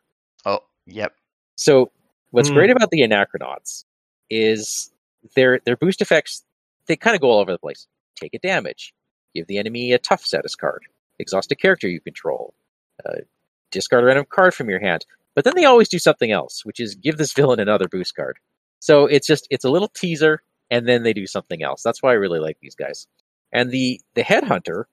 oh 0.45 0.59
yep, 0.85 1.13
So 1.55 1.91
what's 2.31 2.49
Hmm. 2.49 2.55
great 2.55 2.69
about 2.69 2.91
the 2.91 3.01
Anachronauts 3.01 3.85
is 4.29 4.91
their 5.35 5.59
their 5.65 5.75
boost 5.77 6.01
effects 6.01 6.43
they 6.87 6.95
kind 6.95 7.15
of 7.15 7.21
go 7.21 7.29
all 7.29 7.39
over 7.39 7.51
the 7.51 7.57
place. 7.59 7.87
Take 8.15 8.33
a 8.33 8.39
damage, 8.39 8.93
give 9.35 9.47
the 9.47 9.57
enemy 9.57 9.93
a 9.93 9.97
tough 9.99 10.23
status 10.25 10.55
card, 10.55 10.83
exhaust 11.19 11.51
a 11.51 11.55
character 11.55 11.87
you 11.87 11.99
control, 12.01 12.53
uh, 13.05 13.19
discard 13.71 14.03
a 14.03 14.07
random 14.07 14.25
card 14.29 14.53
from 14.53 14.69
your 14.69 14.79
hand. 14.79 15.05
But 15.35 15.45
then 15.45 15.53
they 15.55 15.65
always 15.65 15.89
do 15.89 15.99
something 15.99 16.31
else, 16.31 16.65
which 16.65 16.79
is 16.79 16.95
give 16.95 17.17
this 17.17 17.33
villain 17.33 17.59
another 17.59 17.87
boost 17.87 18.15
card. 18.15 18.37
So 18.79 19.05
it's 19.05 19.27
just 19.27 19.47
it's 19.49 19.65
a 19.65 19.69
little 19.69 19.89
teaser, 19.89 20.41
and 20.69 20.87
then 20.87 21.03
they 21.03 21.13
do 21.13 21.27
something 21.27 21.63
else. 21.63 21.81
That's 21.83 22.01
why 22.03 22.11
I 22.11 22.15
really 22.15 22.39
like 22.39 22.57
these 22.61 22.75
guys. 22.75 23.07
And 23.51 23.71
the 23.71 24.01
the 24.15 24.23
headhunter 24.23 24.85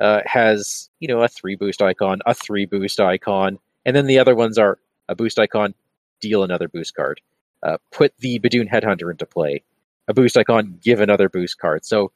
uh, 0.00 0.20
has 0.26 0.88
you 1.00 1.08
know 1.08 1.20
a 1.20 1.28
three 1.28 1.54
boost 1.54 1.82
icon, 1.82 2.20
a 2.26 2.34
three 2.34 2.66
boost 2.66 3.00
icon, 3.00 3.58
and 3.84 3.94
then 3.94 4.06
the 4.06 4.18
other 4.18 4.34
ones 4.34 4.58
are 4.58 4.78
a 5.08 5.14
boost 5.14 5.38
icon, 5.38 5.74
deal 6.20 6.42
another 6.42 6.68
boost 6.68 6.94
card. 6.94 7.20
Uh, 7.62 7.78
put 7.92 8.12
the 8.18 8.38
Badoon 8.40 8.70
Headhunter 8.70 9.10
into 9.10 9.26
play. 9.26 9.62
A 10.06 10.12
boost 10.12 10.36
icon, 10.36 10.78
give 10.82 11.00
another 11.00 11.30
boost 11.30 11.58
card. 11.58 11.84
So 11.84 12.12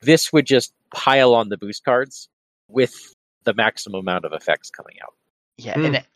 this 0.00 0.32
would 0.32 0.46
just 0.46 0.72
pile 0.94 1.34
on 1.34 1.50
the 1.50 1.58
boost 1.58 1.84
cards 1.84 2.28
with 2.68 3.14
the 3.44 3.52
maximum 3.54 4.00
amount 4.00 4.24
of 4.24 4.32
effects 4.32 4.70
coming 4.70 4.96
out. 5.02 5.14
Yeah, 5.58 5.74
Hmm. 5.74 5.84
and 5.86 5.96
it, 5.96 6.06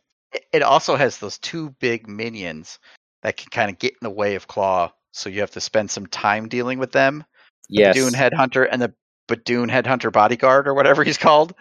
it 0.52 0.62
also 0.62 0.96
has 0.96 1.18
those 1.18 1.38
two 1.38 1.70
big 1.81 2.09
minions 2.09 2.78
that 3.22 3.37
can 3.37 3.50
kind 3.50 3.70
of 3.70 3.78
get 3.78 3.92
in 3.92 3.98
the 4.02 4.11
way 4.11 4.35
of 4.37 4.46
Claw, 4.48 4.90
so 5.12 5.28
you 5.28 5.40
have 5.40 5.50
to 5.52 5.61
spend 5.61 5.90
some 5.90 6.07
time 6.07 6.48
dealing 6.48 6.78
with 6.78 6.92
them. 6.92 7.24
Yes. 7.68 7.96
Badoon 7.96 8.12
Headhunter 8.14 8.66
and 8.70 8.81
the 8.83 8.92
Badoon 9.28 9.70
Headhunter 9.70 10.12
Bodyguard 10.12 10.66
or 10.68 10.74
whatever 10.74 11.05
he's 11.05 11.18
called. 11.18 11.55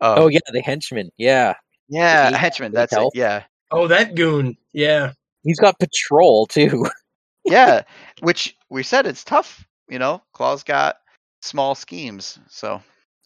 Um, 0.00 0.18
oh 0.18 0.28
yeah, 0.28 0.40
the 0.52 0.60
henchman. 0.60 1.10
Yeah, 1.18 1.54
yeah, 1.88 2.30
he- 2.30 2.36
henchman. 2.36 2.72
with 2.72 2.76
That's 2.76 2.92
it. 2.96 3.08
Yeah, 3.14 3.44
Oh, 3.70 3.86
that 3.88 4.14
goon. 4.14 4.56
Yeah. 4.72 5.12
he's 5.42 5.58
got 5.58 5.78
patrol 5.78 6.46
too. 6.46 6.86
yeah. 7.44 7.82
Which 8.20 8.56
we 8.70 8.82
said 8.82 9.06
it's 9.06 9.24
tough. 9.24 9.66
You 9.88 9.98
know, 9.98 10.22
Claw's 10.32 10.62
got 10.62 10.96
small 11.42 11.74
schemes. 11.74 12.38
So 12.48 12.80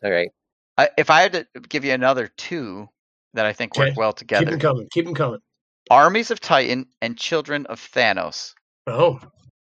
All 0.05 0.11
right. 0.11 0.31
I, 0.77 0.89
if 0.97 1.11
I 1.11 1.21
had 1.23 1.33
to 1.33 1.47
give 1.69 1.85
you 1.85 1.93
another 1.93 2.29
two 2.37 2.89
that 3.35 3.47
I 3.47 3.53
think 3.53 3.77
Okay. 3.77 3.91
work 3.91 3.97
well 3.97 4.13
together. 4.13 4.47
Keep 4.47 4.51
them 4.51 4.61
coming. 4.61 4.89
Keep 4.93 5.05
them 5.07 5.15
coming. 5.15 5.41
Armies 5.91 6.31
of 6.31 6.41
Titan 6.41 6.87
and 7.01 7.17
Children 7.17 7.67
of 7.67 7.81
Thanos. 7.81 8.55
Oh. 8.87 9.21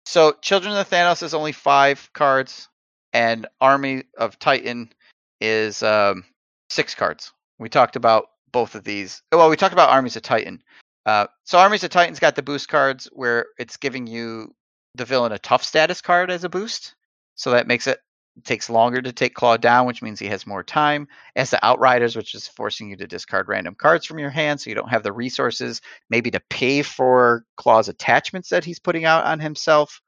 So 0.07 0.33
Children 0.42 0.77
of 0.77 0.88
Thanos 0.88 1.23
is 1.23 1.35
only 1.35 1.53
five 1.53 2.11
cards, 2.12 2.68
and 3.12 3.46
Army 3.61 4.05
of 4.18 4.38
Titan 4.38 4.92
is 5.40 5.83
um, 5.83 6.25
six 6.68 6.94
cards. 6.94 7.33
We 7.59 7.68
talked 7.68 7.96
about 7.96 8.27
both 8.53 8.75
of 8.75 8.85
these. 8.85 9.23
Well, 9.33 9.51
we 9.51 9.57
talked 9.57 9.73
about 9.73 9.90
Armies 9.90 10.16
of 10.16 10.23
Titan. 10.23 10.62
Uh, 11.07 11.27
so 11.44 11.59
Armies 11.59 11.85
of 11.85 11.90
Titan's 11.90 12.20
got 12.20 12.37
the 12.37 12.42
boost 12.42 12.68
cards 12.68 13.09
where 13.12 13.46
it's 13.59 13.77
giving 13.77 14.07
you 14.07 14.55
the 14.94 15.05
villain 15.05 15.33
a 15.33 15.38
tough 15.38 15.64
status 15.64 16.01
card 16.01 16.31
as 16.31 16.44
a 16.44 16.49
boost. 16.49 16.94
So 17.37 17.53
that 17.53 17.66
makes 17.66 17.87
it 17.87 18.01
takes 18.44 18.70
longer 18.70 19.00
to 19.03 19.12
take 19.12 19.35
Claw 19.35 19.57
down, 19.57 19.87
which 19.87 20.03
means 20.03 20.18
he 20.18 20.26
has 20.26 20.46
more 20.46 20.62
time. 20.62 21.09
As 21.37 21.50
the 21.50 21.64
Outriders, 21.64 22.16
which 22.16 22.35
is 22.35 22.48
forcing 22.48 22.90
you 22.90 22.96
to 22.96 23.07
discard 23.07 23.48
random 23.48 23.74
cards 23.74 24.07
from 24.07 24.18
your 24.18 24.31
hand, 24.31 24.61
so 24.61 24.70
you 24.70 24.76
don't 24.76 24.90
have 24.90 25.03
the 25.03 25.12
resources 25.12 25.81
maybe 26.09 26.31
to 26.33 26.40
pay 26.50 26.83
for 26.83 27.44
Claw's 27.57 27.88
attachments 27.88 28.48
that 28.50 28.64
he's 28.64 28.79
putting 28.79 29.05
out 29.05 29.24
on 29.24 29.40
himself. 29.40 30.00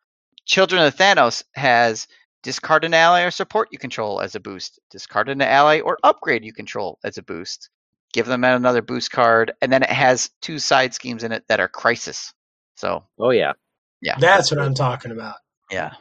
Children 0.46 0.84
of 0.84 0.96
Thanos 0.96 1.44
has 1.54 2.08
discard 2.42 2.84
an 2.84 2.94
ally 2.94 3.22
or 3.22 3.30
support 3.30 3.68
you 3.70 3.78
control 3.78 4.20
as 4.20 4.34
a 4.34 4.40
boost, 4.40 4.80
discard 4.90 5.28
an 5.28 5.40
ally 5.40 5.80
or 5.80 5.98
upgrade 6.02 6.44
you 6.44 6.52
control 6.52 6.98
as 7.04 7.16
a 7.18 7.22
boost, 7.22 7.70
give 8.12 8.26
them 8.26 8.42
another 8.44 8.82
boost 8.82 9.10
card, 9.12 9.52
and 9.62 9.72
then 9.72 9.82
it 9.82 9.90
has 9.90 10.30
two 10.40 10.58
side 10.58 10.92
schemes 10.94 11.22
in 11.22 11.32
it 11.32 11.44
that 11.48 11.60
are 11.60 11.68
crisis. 11.68 12.34
So 12.74 13.04
Oh 13.20 13.30
yeah. 13.30 13.52
yeah, 14.00 14.16
That's 14.18 14.50
what 14.50 14.60
I'm 14.60 14.74
talking 14.74 15.12
about. 15.12 15.36
yeah, 15.70 15.92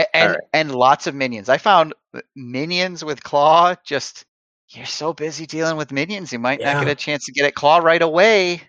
A- 0.00 0.16
and 0.16 0.28
Alright. 0.28 0.48
and 0.52 0.74
lots 0.74 1.06
of 1.06 1.14
minions. 1.14 1.48
I 1.48 1.58
found 1.58 1.94
minions 2.34 3.04
with 3.04 3.22
claw 3.22 3.74
just 3.84 4.24
you're 4.68 4.86
so 4.86 5.12
busy 5.12 5.46
dealing 5.46 5.76
with 5.76 5.90
minions, 5.90 6.32
you 6.32 6.38
might 6.38 6.60
not 6.60 6.84
get 6.84 6.88
a 6.88 6.94
chance 6.94 7.24
to 7.26 7.32
get 7.32 7.44
at 7.44 7.54
claw 7.54 7.78
right 7.78 8.00
away, 8.02 8.62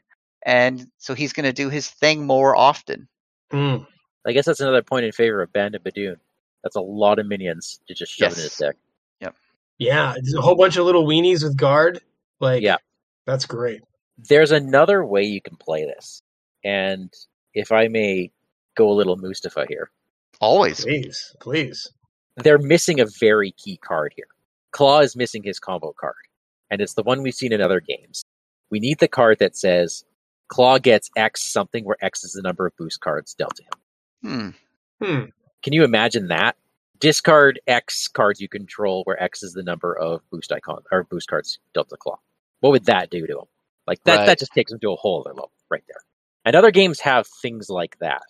and 0.43 0.87
so 0.97 1.13
he's 1.13 1.31
going 1.33 1.45
to 1.45 1.53
do 1.53 1.69
his 1.69 1.87
thing 1.89 2.25
more 2.25 2.55
often. 2.55 3.07
Mm. 3.51 3.85
I 4.25 4.31
guess 4.31 4.45
that's 4.45 4.59
another 4.59 4.81
point 4.81 5.05
in 5.05 5.11
favor 5.11 5.41
of 5.41 5.53
Band 5.53 5.75
of 5.75 5.83
Badoon. 5.83 6.15
That's 6.63 6.75
a 6.75 6.81
lot 6.81 7.19
of 7.19 7.27
minions 7.27 7.79
to 7.87 7.93
just 7.93 8.13
shove 8.13 8.33
in 8.33 8.39
his 8.39 8.57
deck. 8.57 8.75
Yeah. 9.19 9.29
Yeah. 9.77 10.13
There's 10.15 10.33
a 10.33 10.41
whole 10.41 10.55
bunch 10.55 10.77
of 10.77 10.85
little 10.85 11.05
weenies 11.05 11.43
with 11.43 11.55
guard. 11.57 12.01
Like, 12.39 12.63
Yeah. 12.63 12.77
That's 13.27 13.45
great. 13.45 13.81
There's 14.17 14.51
another 14.51 15.05
way 15.05 15.23
you 15.23 15.41
can 15.41 15.55
play 15.55 15.85
this, 15.85 16.21
and 16.63 17.13
if 17.53 17.71
I 17.71 17.87
may 17.87 18.31
go 18.75 18.89
a 18.89 18.93
little 18.93 19.17
Mustafa 19.17 19.65
here, 19.67 19.91
Always, 20.41 20.81
Please. 20.83 21.35
Please. 21.39 21.87
they're 22.37 22.57
missing 22.57 22.99
a 22.99 23.05
very 23.19 23.51
key 23.51 23.77
card 23.77 24.13
here. 24.15 24.25
Claw 24.71 24.99
is 25.01 25.15
missing 25.15 25.43
his 25.43 25.59
combo 25.59 25.93
card, 25.99 26.15
and 26.69 26.81
it's 26.81 26.95
the 26.95 27.03
one 27.03 27.21
we've 27.21 27.33
seen 27.33 27.53
in 27.53 27.61
other 27.61 27.79
games. 27.79 28.23
We 28.71 28.79
need 28.79 28.99
the 28.99 29.07
card 29.07 29.39
that 29.39 29.55
says 29.55 30.03
Claw 30.47 30.79
gets 30.79 31.09
X 31.15 31.43
something 31.43 31.85
where 31.85 31.97
X 32.03 32.23
is 32.23 32.31
the 32.33 32.41
number 32.41 32.65
of 32.65 32.75
boost 32.77 33.01
cards 33.01 33.33
dealt 33.35 33.55
to 33.57 33.63
him. 33.63 34.55
hmm. 34.99 35.05
Hmm. 35.05 35.25
Can 35.63 35.73
you 35.73 35.83
imagine 35.83 36.27
that? 36.29 36.55
Discard 36.99 37.59
X 37.67 38.07
cards 38.07 38.39
you 38.41 38.47
control 38.47 39.03
where 39.05 39.21
X 39.21 39.43
is 39.43 39.53
the 39.53 39.63
number 39.63 39.97
of 39.97 40.21
boost 40.31 40.51
icon 40.51 40.81
or 40.91 41.03
boost 41.03 41.27
cards 41.27 41.59
dealt 41.73 41.89
to 41.89 41.97
Claw. 41.97 42.17
What 42.61 42.71
would 42.71 42.85
that 42.85 43.09
do 43.09 43.25
to 43.27 43.39
him? 43.39 43.45
Like 43.87 44.03
that 44.05 44.17
Right. 44.17 44.25
that 44.27 44.39
just 44.39 44.53
takes 44.53 44.71
him 44.71 44.79
to 44.79 44.91
a 44.91 44.95
whole 44.95 45.21
other 45.21 45.33
level 45.33 45.51
right 45.69 45.83
there. 45.87 46.01
And 46.45 46.55
other 46.55 46.71
games 46.71 46.99
have 47.01 47.27
things 47.41 47.69
like 47.69 47.97
that. 47.99 48.21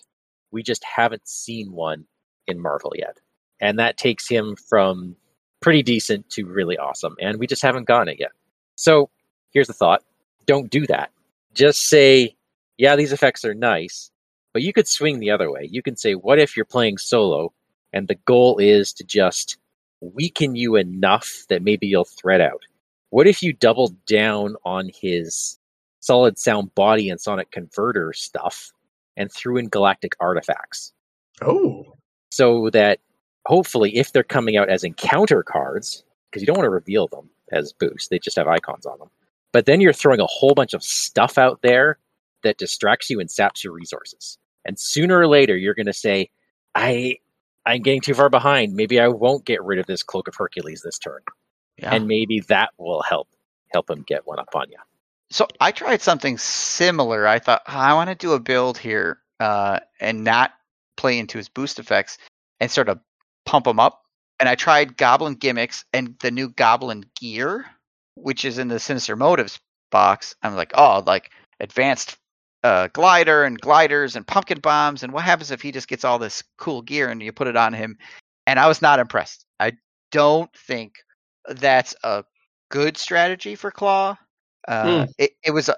We 0.52 0.64
just 0.64 0.84
haven't 0.84 1.28
seen 1.28 1.72
one 1.72 2.06
in 2.48 2.60
Marvel 2.60 2.94
yet. 2.96 3.20
And 3.60 3.80
that 3.80 3.98
takes 3.98 4.28
him 4.28 4.56
from 4.70 5.16
pretty 5.62 5.84
decent 5.84 6.30
to 6.32 6.46
really 6.46 6.78
awesome. 6.78 7.16
And 7.22 7.40
we 7.40 7.48
just 7.48 7.62
haven't 7.62 7.88
gotten 7.88 8.10
it 8.10 8.20
yet. 8.20 8.32
So 8.76 9.10
here's 9.52 9.68
the 9.68 9.74
thought. 9.74 10.04
Don't 10.48 10.70
do 10.70 10.88
that. 10.88 11.12
Just 11.54 11.84
say, 11.88 12.36
yeah, 12.78 12.96
these 12.96 13.14
effects 13.14 13.46
are 13.46 13.54
nice, 13.54 14.10
but 14.54 14.64
you 14.64 14.74
could 14.74 14.88
swing 14.88 15.20
the 15.20 15.30
other 15.30 15.52
way. 15.52 15.68
You 15.70 15.84
can 15.84 15.96
say, 15.96 16.14
what 16.14 16.40
if 16.40 16.56
you're 16.56 16.66
playing 16.66 16.98
solo 16.98 17.54
and 17.94 18.08
the 18.08 18.16
goal 18.26 18.58
is 18.58 18.92
to 18.94 19.04
just 19.04 19.58
weaken 20.00 20.56
you 20.56 20.76
enough 20.76 21.44
that 21.50 21.62
maybe 21.62 21.88
you'll 21.88 22.06
thread 22.06 22.42
out? 22.42 22.64
What 23.12 23.28
if 23.28 23.44
you 23.44 23.54
doubled 23.54 24.04
down 24.06 24.56
on 24.66 24.90
his 24.94 25.60
solid 26.00 26.40
sound 26.40 26.74
body 26.74 27.10
and 27.10 27.22
sonic 27.22 27.52
converter 27.52 28.14
stuff 28.14 28.72
and 29.18 29.32
threw 29.32 29.58
in 29.58 29.70
galactic 29.70 30.16
artifacts? 30.20 30.94
Oh. 31.42 31.96
So 32.32 32.70
that 32.72 33.00
hopefully, 33.46 33.98
if 33.98 34.14
they're 34.14 34.24
coming 34.24 34.58
out 34.58 34.70
as 34.70 34.84
encounter 34.84 35.44
cards, 35.44 36.04
because 36.30 36.42
you 36.42 36.48
don't 36.48 36.58
want 36.58 36.66
to 36.66 36.72
reveal 36.72 37.08
them 37.08 37.30
as 37.52 37.74
boosts, 37.74 38.08
they 38.10 38.20
just 38.20 38.38
have 38.38 38.48
icons 38.48 38.86
on 38.86 39.00
them. 39.00 39.10
But 39.54 39.66
then 39.66 39.82
you're 39.82 39.94
throwing 39.94 40.22
a 40.22 40.28
whole 40.28 40.54
bunch 40.54 40.74
of 40.74 40.84
stuff 40.84 41.38
out 41.38 41.62
there 41.62 41.98
that 42.44 42.58
distracts 42.58 43.10
you 43.10 43.20
and 43.20 43.30
saps 43.30 43.64
your 43.64 43.74
resources. 43.74 44.38
And 44.66 44.80
sooner 44.80 45.20
or 45.20 45.28
later, 45.28 45.58
you're 45.58 45.74
going 45.74 45.88
to 45.88 45.94
say, 45.94 46.30
"I, 46.76 47.18
I'm 47.66 47.82
getting 47.82 48.02
too 48.02 48.14
far 48.14 48.30
behind. 48.30 48.74
Maybe 48.74 49.00
I 49.00 49.08
won't 49.08 49.46
get 49.46 49.64
rid 49.64 49.80
of 49.80 49.88
this 49.88 50.04
cloak 50.04 50.28
of 50.28 50.36
Hercules 50.36 50.82
this 50.84 51.00
turn." 51.00 51.22
Yeah. 51.78 51.94
And 51.94 52.08
maybe 52.08 52.42
that 52.48 52.70
will 52.78 53.02
help 53.02 53.28
help 53.74 53.90
him 53.90 54.04
get 54.06 54.26
one 54.26 54.40
up 54.40 54.56
on 54.56 54.70
you. 54.70 54.78
So 55.32 55.48
I 55.62 55.72
tried 55.72 56.02
something 56.02 56.38
similar. 56.38 57.26
I 57.26 57.40
thought 57.40 57.62
"Ah, 57.66 57.90
I 57.90 57.94
want 57.94 58.10
to 58.10 58.16
do 58.16 58.34
a 58.34 58.40
build 58.40 58.78
here 58.78 59.20
uh, 59.40 59.80
and 60.00 60.24
not 60.24 60.52
play 60.98 61.18
into 61.18 61.38
his 61.38 61.48
boost 61.48 61.80
effects 61.80 62.18
and 62.60 62.70
sort 62.70 62.90
of 62.90 63.00
pump 63.46 63.66
him 63.66 63.80
up. 63.80 64.02
And 64.40 64.50
I 64.50 64.56
tried 64.56 64.98
Goblin 64.98 65.36
gimmicks 65.36 65.86
and 65.94 66.16
the 66.22 66.32
new 66.32 66.50
Goblin 66.50 67.06
gear, 67.20 67.66
which 68.16 68.44
is 68.44 68.58
in 68.58 68.68
the 68.68 68.80
Sinister 68.80 69.16
Motives 69.16 69.60
box. 69.90 70.36
I'm 70.44 70.56
like, 70.56 70.72
oh, 70.76 71.02
like 71.06 71.32
advanced 71.62 72.18
uh, 72.64 72.88
glider 72.88 73.46
and 73.46 73.60
gliders 73.60 74.16
and 74.16 74.28
pumpkin 74.28 74.60
bombs. 74.60 75.04
And 75.04 75.14
what 75.14 75.24
happens 75.24 75.52
if 75.52 75.62
he 75.62 75.72
just 75.72 75.88
gets 75.88 76.04
all 76.04 76.20
this 76.20 76.44
cool 76.58 76.82
gear 76.82 77.10
and 77.10 77.22
you 77.24 77.32
put 77.32 77.48
it 77.48 77.56
on 77.56 77.74
him? 77.74 77.98
And 78.48 78.60
I 78.60 78.68
was 78.68 78.82
not 78.82 79.00
impressed. 79.00 79.46
I 79.60 79.74
don't 80.12 80.52
think 80.56 80.96
that's 81.48 81.96
a 82.04 82.26
good 82.70 82.98
strategy 82.98 83.56
for 83.56 83.72
Claw. 83.72 84.18
Uh, 84.68 85.08
it, 85.18 85.32
it 85.44 85.52
was, 85.52 85.70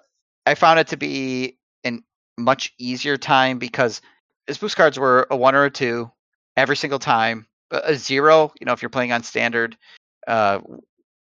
I 0.46 0.56
found 0.56 0.80
it 0.80 0.88
to 0.88 0.98
be 0.98 1.58
an 1.84 2.04
much 2.38 2.74
easier 2.78 3.18
time 3.18 3.60
because 3.60 4.02
his 4.48 4.58
boost 4.58 4.76
cards 4.76 5.00
were 5.00 5.28
a 5.30 5.38
one 5.38 5.56
or 5.56 5.66
a 5.66 5.72
two 5.72 6.12
every 6.58 6.76
single 6.76 7.00
time. 7.00 7.48
A 7.72 7.82
a 7.86 7.96
zero, 7.96 8.52
you 8.60 8.66
know, 8.66 8.74
if 8.74 8.82
you're 8.82 8.90
playing 8.90 9.12
on 9.12 9.24
standard, 9.24 9.78
uh, 10.28 10.60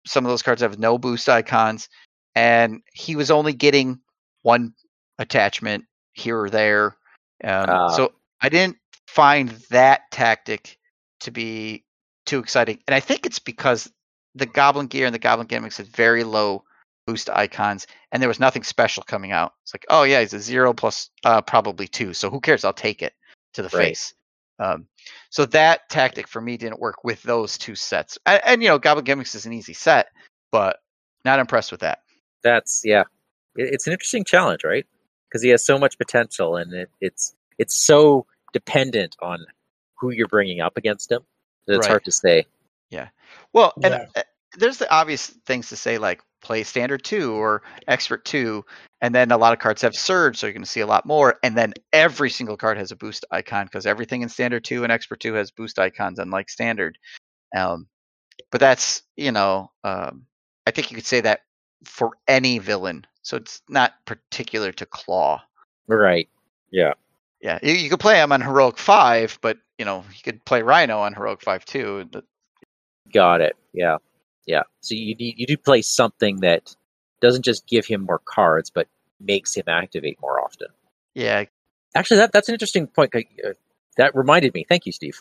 some 0.07 0.25
of 0.25 0.31
those 0.31 0.42
cards 0.42 0.62
have 0.62 0.79
no 0.79 0.99
boost 0.99 1.29
icons, 1.29 1.88
and 2.35 2.81
he 2.92 3.16
was 3.16 3.31
only 3.31 3.53
getting 3.53 4.01
one 4.42 4.73
attachment 5.18 5.85
here 6.12 6.40
or 6.40 6.51
there. 6.51 6.96
Um, 7.44 7.66
Ah. 7.68 7.88
so 7.88 8.12
I 8.40 8.49
didn't 8.49 8.79
find 9.07 9.51
that 9.70 10.03
tactic 10.11 10.79
to 11.20 11.31
be 11.31 11.85
too 12.27 12.38
exciting, 12.38 12.79
and 12.88 12.94
I 12.94 13.01
think 13.01 13.27
it's 13.27 13.38
because 13.38 13.90
the 14.35 14.46
Goblin 14.46 14.87
gear 14.87 15.07
and 15.07 15.14
the 15.14 15.18
Goblin 15.18 15.46
gimmicks 15.46 15.77
had 15.77 15.88
very 15.88 16.25
low 16.25 16.64
boost 17.11 17.29
icons, 17.31 17.87
and 18.12 18.23
there 18.23 18.29
was 18.29 18.38
nothing 18.38 18.62
special 18.62 19.03
coming 19.03 19.33
out. 19.33 19.55
It's 19.64 19.75
like, 19.75 19.85
oh 19.88 20.05
yeah, 20.05 20.20
he's 20.20 20.33
a 20.33 20.38
zero 20.40 20.73
plus 20.73 21.11
uh, 21.25 21.40
probably 21.42 21.88
two, 21.88 22.14
so 22.14 22.31
who 22.31 22.40
cares? 22.40 22.64
I'll 22.64 22.73
take 22.73 23.03
it 23.03 23.14
to 23.55 23.62
the 23.62 23.68
Right. 23.68 23.88
face. 23.88 24.14
Um, 24.61 24.87
so 25.31 25.44
that 25.46 25.88
tactic 25.88 26.29
for 26.29 26.40
me 26.40 26.57
didn't 26.57 26.79
work 26.79 27.03
with 27.03 27.20
those 27.23 27.59
two 27.59 27.75
sets, 27.75 28.16
and, 28.27 28.40
and 28.44 28.62
you 28.62 28.68
know, 28.68 28.79
Goblin 28.79 29.05
gimmicks 29.05 29.35
is 29.35 29.46
an 29.46 29.53
easy 29.53 29.73
set, 29.73 30.09
but 30.53 30.79
not 31.25 31.40
impressed 31.40 31.73
with 31.73 31.81
that. 31.81 32.01
That's 32.44 32.83
yeah. 32.85 33.05
It's 33.57 33.87
an 33.88 33.92
interesting 33.92 34.25
challenge, 34.25 34.62
right? 34.62 34.87
Because 35.29 35.42
he 35.42 35.49
has 35.51 35.64
so 35.64 35.79
much 35.79 35.99
potential, 35.99 36.57
and 36.57 36.73
it, 36.73 36.90
it's 37.01 37.35
it's 37.59 37.75
so 37.75 38.27
dependent 38.53 39.16
on 39.20 39.44
who 39.99 40.11
you're 40.11 40.29
bringing 40.29 40.61
up 40.61 40.77
against 40.77 41.11
him 41.11 41.23
that 41.66 41.75
it's 41.75 41.81
Right. 41.81 41.90
hard 41.90 42.05
to 42.05 42.12
say. 42.12 42.46
Yeah. 42.90 43.09
Well, 43.53 43.73
and 43.83 43.94
Yeah. 43.94 44.07
uh, 44.14 44.23
there's 44.59 44.79
the 44.79 44.90
obvious 44.92 45.27
things 45.46 45.70
to 45.70 45.77
say, 45.77 45.99
like 45.99 46.23
play 46.40 46.62
standard 46.62 47.05
two 47.05 47.35
or 47.35 47.62
expert 47.88 48.24
two, 48.24 48.64
and 49.00 49.14
then 49.14 49.31
a 49.31 49.38
lot 49.38 49.53
of 49.53 49.59
cards 49.59 49.83
have 49.83 49.94
surge, 49.94 50.37
so 50.37 50.46
you're 50.46 50.53
going 50.53 50.62
to 50.62 50.68
see 50.68 50.81
a 50.81 50.87
lot 50.87 51.07
more. 51.07 51.38
And 51.42 51.57
then 51.57 51.74
every 51.92 52.31
single 52.31 52.57
card 52.57 52.79
has 52.79 52.92
a 52.92 52.96
boost 52.96 53.24
icon 53.31 53.66
because 53.66 53.87
everything 53.87 54.22
in 54.22 54.29
standard 54.29 54.64
two 54.64 54.83
and 54.83 54.92
expert 54.92 55.20
two 55.20 55.35
has 55.35 55.50
boost 55.50 55.79
icons, 55.79 56.18
unlike 56.18 56.48
standard. 56.48 56.98
Um, 57.57 57.87
but 58.50 58.61
that's 58.61 59.03
you 59.16 59.33
know, 59.33 59.70
um, 59.85 60.26
I 60.66 60.70
think 60.70 60.90
you 60.90 60.96
could 60.96 61.07
say 61.07 61.20
that 61.20 61.40
for 61.85 62.12
any 62.29 62.59
villain, 62.59 63.07
so 63.22 63.37
it's 63.37 63.62
not 63.68 63.94
particular 64.05 64.72
to 64.72 64.87
Claw. 64.87 65.42
Right. 65.87 66.29
Yeah. 66.70 66.94
Yeah, 67.40 67.59
you, 67.62 67.72
you 67.72 67.88
could 67.88 68.00
play 68.00 68.20
him 68.20 68.33
on 68.33 68.42
heroic 68.42 68.76
five, 68.76 69.38
but 69.40 69.57
you 69.79 69.85
know 69.85 70.05
you 70.11 70.22
could 70.22 70.44
play 70.44 70.62
Rhino 70.62 70.98
on 70.98 71.14
heroic 71.14 71.40
five 71.40 71.64
too. 71.64 72.09
Got 73.12 73.40
it. 73.40 73.57
Yeah. 73.72 73.96
Yeah. 74.46 74.62
So 74.81 74.94
you 74.94 75.14
need 75.14 75.35
you 75.38 75.46
do 75.46 75.57
play 75.57 75.83
something 75.83 76.40
that 76.40 76.74
doesn't 77.20 77.44
just 77.44 77.66
give 77.66 77.87
him 77.87 78.03
more 78.03 78.20
cards, 78.24 78.70
but 78.70 78.88
makes 79.20 79.55
him 79.55 79.64
activate 79.68 80.18
more 80.20 80.40
often. 80.42 80.68
Yeah, 81.14 81.44
Actually, 81.94 82.18
that 82.18 82.33
that's 82.33 82.48
an 82.48 82.55
interesting 82.55 82.87
point. 82.87 83.14
Uh, 83.14 83.53
That 83.96 84.14
reminded 84.14 84.55
me. 84.55 84.64
Thank 84.68 84.87
you, 84.87 84.92
Steve. 84.92 85.20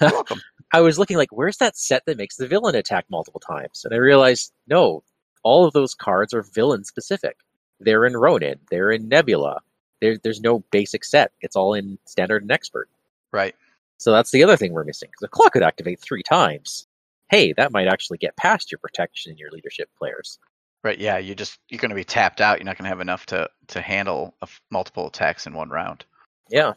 you're 0.00 0.10
welcome. 0.10 0.40
I 0.72 0.80
was 0.82 0.98
looking 0.98 1.16
like, 1.16 1.30
where's 1.32 1.56
that 1.56 1.76
set 1.76 2.04
that 2.06 2.16
makes 2.18 2.36
the 2.36 2.46
villain 2.46 2.76
attack 2.76 3.06
multiple 3.10 3.40
times? 3.40 3.84
And 3.84 3.92
I 3.92 3.96
realized, 3.96 4.52
no, 4.68 5.02
all 5.42 5.64
of 5.66 5.72
those 5.72 5.94
cards 5.94 6.32
are 6.32 6.42
villain 6.42 6.84
specific. 6.84 7.38
They're 7.80 8.04
in 8.04 8.16
Ronan. 8.16 8.60
They're 8.70 8.92
in 8.92 9.08
Nebula. 9.08 9.62
There, 10.00 10.16
there's 10.22 10.40
no 10.40 10.60
basic 10.70 11.02
set. 11.04 11.32
It's 11.40 11.56
all 11.56 11.74
in 11.74 11.98
standard 12.04 12.42
and 12.42 12.52
expert. 12.52 12.88
Right. 13.32 13.56
So 13.98 14.12
that's 14.12 14.30
the 14.30 14.44
other 14.44 14.56
thing 14.56 14.72
we're 14.72 14.84
missing. 14.84 15.08
Because 15.10 15.22
the 15.22 15.28
clock 15.28 15.54
could 15.54 15.62
activate 15.64 15.98
three 16.00 16.22
times. 16.22 16.86
Hey, 17.30 17.52
that 17.56 17.72
might 17.72 17.86
actually 17.86 18.18
get 18.18 18.36
past 18.36 18.72
your 18.72 18.78
protection 18.78 19.30
and 19.30 19.38
your 19.38 19.50
leadership 19.50 19.88
players. 19.96 20.38
Right. 20.82 20.98
Yeah. 20.98 21.18
You 21.18 21.34
just 21.34 21.58
you're 21.68 21.78
going 21.80 21.90
to 21.90 21.94
be 21.94 22.04
tapped 22.04 22.40
out. 22.40 22.58
You're 22.58 22.64
not 22.64 22.76
going 22.76 22.84
to 22.84 22.90
have 22.90 23.00
enough 23.00 23.26
to 23.26 23.48
to 23.68 23.80
handle 23.80 24.34
a 24.40 24.44
f- 24.44 24.60
multiple 24.70 25.06
attacks 25.06 25.46
in 25.46 25.54
one 25.54 25.68
round. 25.68 26.04
Yeah. 26.50 26.72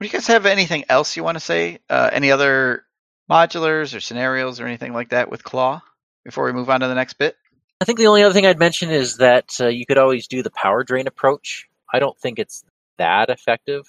Do 0.00 0.06
you 0.06 0.12
guys 0.12 0.28
have 0.28 0.46
anything 0.46 0.84
else 0.88 1.16
you 1.16 1.24
want 1.24 1.36
to 1.36 1.44
say? 1.44 1.78
Uh, 1.90 2.08
any 2.12 2.30
other 2.30 2.84
modulars 3.28 3.96
or 3.96 4.00
scenarios 4.00 4.60
or 4.60 4.66
anything 4.66 4.92
like 4.92 5.10
that 5.10 5.30
with 5.30 5.42
Claw 5.42 5.82
before 6.24 6.44
we 6.44 6.52
move 6.52 6.70
on 6.70 6.80
to 6.80 6.88
the 6.88 6.94
next 6.94 7.14
bit? 7.14 7.36
I 7.80 7.84
think 7.84 7.98
the 7.98 8.06
only 8.06 8.22
other 8.22 8.32
thing 8.32 8.46
I'd 8.46 8.58
mention 8.58 8.90
is 8.90 9.18
that 9.18 9.50
uh, 9.60 9.66
you 9.66 9.86
could 9.86 9.98
always 9.98 10.26
do 10.26 10.42
the 10.42 10.50
power 10.50 10.84
drain 10.84 11.06
approach. 11.06 11.68
I 11.92 11.98
don't 11.98 12.18
think 12.18 12.38
it's 12.38 12.64
that 12.96 13.28
effective. 13.28 13.86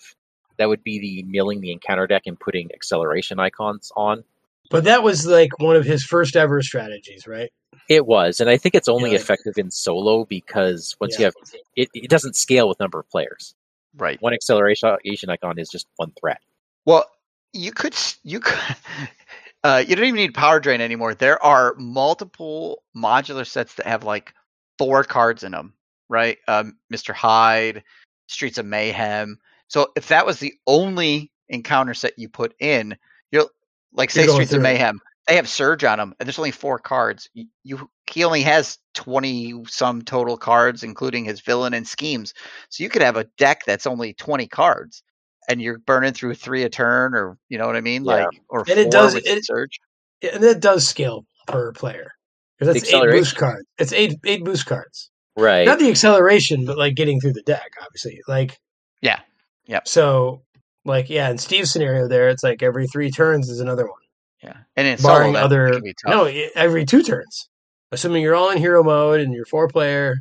That 0.58 0.68
would 0.68 0.84
be 0.84 1.00
the 1.00 1.24
milling 1.24 1.62
the 1.62 1.72
encounter 1.72 2.08
deck 2.08 2.24
and 2.26 2.40
putting 2.40 2.72
acceleration 2.74 3.40
icons 3.40 3.92
on. 3.96 4.24
But 4.70 4.84
that 4.86 5.04
was 5.04 5.26
like 5.26 5.58
one 5.60 5.76
of 5.76 5.86
his 5.86 6.04
first 6.04 6.36
ever 6.36 6.62
strategies, 6.62 7.28
right? 7.28 7.52
It 7.90 8.06
was, 8.06 8.40
and 8.40 8.50
I 8.50 8.58
think 8.58 8.76
it's 8.76 8.88
only 8.88 9.10
Yeah, 9.10 9.14
like- 9.16 9.22
effective 9.22 9.58
in 9.58 9.72
solo 9.72 10.26
because 10.26 10.96
once 11.02 11.14
Yeah. 11.16 11.20
you 11.20 11.26
have 11.26 11.34
it, 11.76 11.90
it 11.94 12.10
doesn't 12.10 12.36
scale 12.36 12.68
with 12.68 12.80
number 12.80 13.00
of 13.00 13.10
players. 13.10 13.56
Right. 13.98 14.22
One 14.22 14.34
acceleration 14.34 14.98
icon 15.30 15.58
is 15.58 15.70
just 15.70 15.88
one 15.96 16.12
threat. 16.20 16.40
Well, 16.86 17.06
you 17.54 17.72
could 17.72 17.96
you 18.24 18.40
could 18.40 18.58
uh, 19.64 19.84
you 19.88 19.96
don't 19.96 20.06
even 20.06 20.16
need 20.18 20.36
power 20.36 20.60
drain 20.60 20.82
anymore. 20.82 21.16
There 21.16 21.44
are 21.44 21.74
multiple 21.78 22.84
modular 22.96 23.46
sets 23.48 23.74
that 23.76 23.88
have 23.88 24.04
like 24.04 24.34
four 24.78 25.04
cards 25.04 25.44
in 25.44 25.52
them, 25.54 25.74
right? 26.10 26.38
Um, 26.48 26.78
Mr. 26.94 27.14
Hyde, 27.14 27.84
Streets 28.28 28.60
of 28.60 28.66
Mayhem. 28.68 29.40
So 29.68 29.92
if 29.96 30.08
that 30.10 30.26
was 30.28 30.40
the 30.40 30.54
only 30.68 31.32
encounter 31.50 31.96
set 31.96 32.18
you 32.20 32.30
put 32.30 32.54
in, 32.60 32.96
you're 33.32 33.50
like 33.94 34.12
say 34.12 34.24
Streets 34.28 34.44
of 34.44 34.50
through 34.50 34.60
it. 34.60 34.64
Mayhem. 34.64 35.00
They 35.28 35.36
have 35.36 35.48
Surge 35.48 35.84
on 35.84 36.00
them, 36.00 36.16
and 36.20 36.26
there's 36.28 36.40
only 36.40 36.50
four 36.52 36.80
cards. 36.80 37.30
You, 37.34 37.46
you 37.64 37.90
he 38.10 38.24
only 38.24 38.42
has 38.42 38.80
twenty 38.96 39.54
some 39.68 40.02
total 40.02 40.38
cards, 40.38 40.82
including 40.84 41.26
his 41.26 41.40
villain 41.42 41.74
and 41.76 41.88
schemes. 41.88 42.34
So 42.70 42.84
you 42.84 42.90
could 42.90 43.04
have 43.04 43.16
a 43.18 43.26
deck 43.38 43.62
that's 43.68 43.86
only 43.86 44.14
twenty 44.14 44.48
cards 44.48 45.04
and 45.48 45.62
you're 45.62 45.80
burning 45.80 46.14
through 46.14 46.36
three 46.36 46.64
a 46.64 46.70
turn, 46.70 47.14
or 47.16 47.38
you 47.50 47.58
know 47.58 47.66
what 47.68 47.76
I 47.76 47.82
mean, 47.82 48.06
Yeah. 48.06 48.26
like 48.26 48.42
or 48.50 48.62
And 48.70 48.80
it 48.80 48.92
does- 48.92 49.16
it- 49.16 49.46
surge. 49.46 49.80
And 50.22 50.44
that 50.44 50.60
does 50.60 50.88
scale 50.88 51.26
per 51.48 51.72
player. 51.74 52.12
'Cause 52.60 52.68
that's 52.74 52.94
eight 52.94 53.02
boost 53.10 53.36
cards. 53.38 53.66
It's 53.78 53.94
eight 53.94 54.20
eight 54.26 54.44
boost 54.44 54.66
cards. 54.66 55.10
Right. 55.38 55.66
Not 55.66 55.80
the 55.80 55.90
acceleration, 55.90 56.66
but 56.66 56.78
like 56.78 56.96
getting 56.96 57.22
through 57.22 57.34
the 57.34 57.42
deck, 57.44 57.72
obviously. 57.82 58.20
Like 58.28 58.58
Yeah. 59.02 59.20
Yep. 59.68 59.88
So 59.88 60.42
like 60.86 61.10
yeah, 61.10 61.30
in 61.30 61.38
Steve's 61.38 61.72
scenario 61.72 62.08
there, 62.08 62.30
it's 62.30 62.44
like 62.44 62.64
every 62.64 62.88
three 62.88 63.12
turns 63.12 63.50
is 63.50 63.60
another 63.60 63.84
one. 63.86 64.00
Yeah, 64.44 64.56
and 64.78 64.88
in 64.88 64.98
barring 65.02 65.34
that 65.34 65.44
other 65.44 65.72
can 65.74 65.84
be 65.84 65.94
tough. 65.94 66.10
no 66.12 66.26
every 66.56 66.86
two 66.86 67.04
turns 67.04 67.50
assuming 67.92 68.22
you're 68.24 68.36
all 68.36 68.52
in 68.52 68.58
hero 68.58 68.84
mode 68.84 69.20
and 69.20 69.34
you're 69.34 69.46
four 69.46 69.68
player 69.68 70.16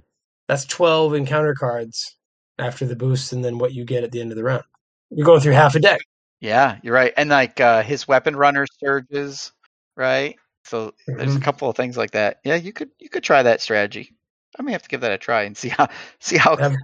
that's 0.48 0.64
12 0.64 1.14
encounter 1.14 1.54
cards 1.54 2.16
after 2.58 2.84
the 2.84 2.96
boost 2.96 3.32
and 3.32 3.44
then 3.44 3.58
what 3.58 3.72
you 3.72 3.84
get 3.84 4.02
at 4.02 4.10
the 4.10 4.20
end 4.20 4.32
of 4.32 4.36
the 4.36 4.42
round 4.42 4.64
you're 5.10 5.24
going 5.24 5.40
through 5.40 5.52
half 5.52 5.76
a 5.76 5.78
deck 5.78 6.00
Yeah, 6.40 6.78
you're 6.82 6.94
right. 6.94 7.12
And 7.16 7.30
like 7.30 7.60
uh, 7.60 7.82
his 7.84 8.08
weapon 8.08 8.34
runner 8.34 8.66
surges, 8.82 9.52
right? 9.96 10.34
So 10.64 10.94
there's 11.06 11.36
a 11.36 11.38
Mhm. 11.38 11.42
couple 11.42 11.68
of 11.70 11.76
things 11.76 11.96
like 11.96 12.10
that. 12.12 12.38
Yeah, 12.44 12.56
you 12.56 12.72
could 12.72 12.90
you 12.98 13.08
could 13.08 13.22
try 13.22 13.42
that 13.44 13.60
strategy. 13.60 14.14
I 14.58 14.62
may 14.62 14.72
have 14.72 14.82
to 14.82 14.88
give 14.88 15.02
that 15.02 15.12
a 15.12 15.18
try 15.18 15.42
and 15.44 15.56
see 15.56 15.68
how 15.68 15.86
see 16.20 16.38
how 16.38 16.56
Have- 16.56 16.74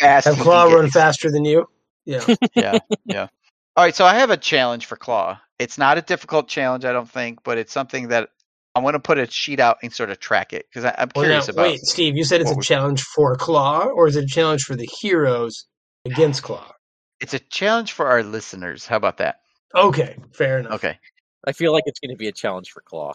fast 0.00 0.26
have 0.26 0.38
claw 0.38 0.64
run 0.64 0.90
faster 0.90 1.30
than 1.30 1.44
you 1.44 1.68
yeah 2.10 2.34
yeah, 2.54 2.78
yeah. 3.04 3.28
All 3.76 3.84
right, 3.84 3.94
so 3.94 4.04
I 4.04 4.14
have 4.14 4.30
a 4.30 4.36
challenge 4.36 4.86
for 4.86 4.96
Claw. 4.96 5.40
It's 5.58 5.78
not 5.78 5.96
a 5.98 6.02
difficult 6.02 6.48
challenge, 6.48 6.84
I 6.84 6.92
don't 6.92 7.08
think, 7.08 7.42
but 7.44 7.56
it's 7.58 7.72
something 7.72 8.08
that 8.08 8.30
I 8.74 8.80
want 8.80 8.94
to 8.94 9.00
put 9.00 9.18
a 9.18 9.30
sheet 9.30 9.60
out 9.60 9.78
and 9.82 9.92
sort 9.92 10.10
of 10.10 10.18
track 10.18 10.52
it 10.52 10.66
because 10.68 10.84
I'm 10.84 11.10
well, 11.14 11.24
now, 11.24 11.28
curious 11.28 11.48
about. 11.48 11.62
wait 11.66 11.80
steve 11.80 12.16
you 12.16 12.24
said 12.24 12.40
it's 12.40 12.50
what 12.50 12.54
a 12.54 12.58
we- 12.58 12.62
challenge 12.64 13.02
for 13.02 13.34
claw 13.36 13.84
or 13.86 14.06
is 14.06 14.16
it 14.16 14.24
a 14.24 14.26
challenge 14.26 14.62
for 14.62 14.76
the 14.76 14.88
heroes 15.00 15.66
against 16.04 16.42
claw 16.42 16.72
It's 17.20 17.34
a 17.34 17.38
challenge 17.38 17.92
for 17.92 18.06
our 18.06 18.22
listeners. 18.22 18.86
How 18.86 18.96
about 18.96 19.18
that? 19.18 19.36
okay 19.74 20.16
fair 20.32 20.58
enough 20.58 20.72
Okay, 20.74 20.98
I 21.46 21.52
feel 21.52 21.72
like 21.72 21.84
it's 21.86 22.00
going 22.00 22.10
to 22.10 22.16
be 22.16 22.28
a 22.28 22.32
challenge 22.32 22.70
for 22.70 22.80
Claw. 22.82 23.14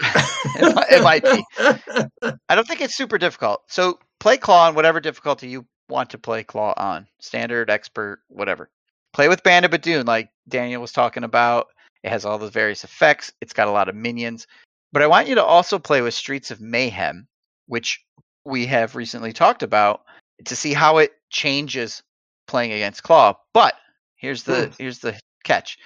it 0.00 1.02
might 1.02 1.24
be. 1.24 1.44
I 2.48 2.54
don't 2.54 2.66
think 2.68 2.80
it's 2.80 2.96
super 2.96 3.18
difficult. 3.18 3.62
So 3.68 3.98
play 4.20 4.36
Claw 4.36 4.68
on 4.68 4.74
whatever 4.74 5.00
difficulty 5.00 5.48
you 5.48 5.66
want 5.88 6.10
to 6.10 6.18
play 6.18 6.44
Claw 6.44 6.74
on, 6.76 7.06
standard, 7.18 7.70
expert, 7.70 8.20
whatever. 8.28 8.70
Play 9.12 9.28
with 9.28 9.42
Band 9.42 9.64
of 9.64 9.70
Badoon, 9.70 10.06
like 10.06 10.30
Daniel 10.48 10.82
was 10.82 10.92
talking 10.92 11.24
about. 11.24 11.68
It 12.02 12.10
has 12.10 12.24
all 12.24 12.38
the 12.38 12.50
various 12.50 12.84
effects. 12.84 13.32
It's 13.40 13.52
got 13.52 13.68
a 13.68 13.72
lot 13.72 13.88
of 13.88 13.94
minions. 13.96 14.46
But 14.92 15.02
I 15.02 15.06
want 15.06 15.28
you 15.28 15.34
to 15.34 15.44
also 15.44 15.78
play 15.78 16.00
with 16.00 16.14
Streets 16.14 16.50
of 16.50 16.60
Mayhem, 16.60 17.26
which 17.66 18.04
we 18.44 18.66
have 18.66 18.96
recently 18.96 19.32
talked 19.32 19.62
about, 19.62 20.02
to 20.44 20.56
see 20.56 20.72
how 20.72 20.98
it 20.98 21.12
changes 21.30 22.02
playing 22.46 22.72
against 22.72 23.02
Claw. 23.02 23.34
But 23.52 23.74
here's 24.16 24.44
the 24.44 24.66
Hmm. 24.66 24.72
here's 24.78 25.00
the 25.00 25.18
catch. 25.44 25.78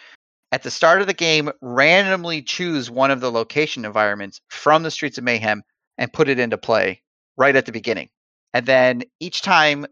At 0.52 0.62
the 0.62 0.70
start 0.70 1.00
of 1.00 1.06
the 1.06 1.14
game, 1.14 1.50
randomly 1.62 2.42
choose 2.42 2.90
one 2.90 3.10
of 3.10 3.20
the 3.20 3.32
location 3.32 3.84
environments 3.84 4.40
from 4.48 4.82
the 4.82 4.90
Streets 4.90 5.16
of 5.16 5.24
Mayhem 5.24 5.62
and 5.96 6.12
put 6.12 6.28
it 6.28 6.38
into 6.38 6.58
play 6.58 7.02
right 7.36 7.56
at 7.56 7.64
the 7.64 7.72
beginning. 7.72 8.10
And 8.54 8.66
then 8.66 9.02
each 9.20 9.42
time 9.42 9.86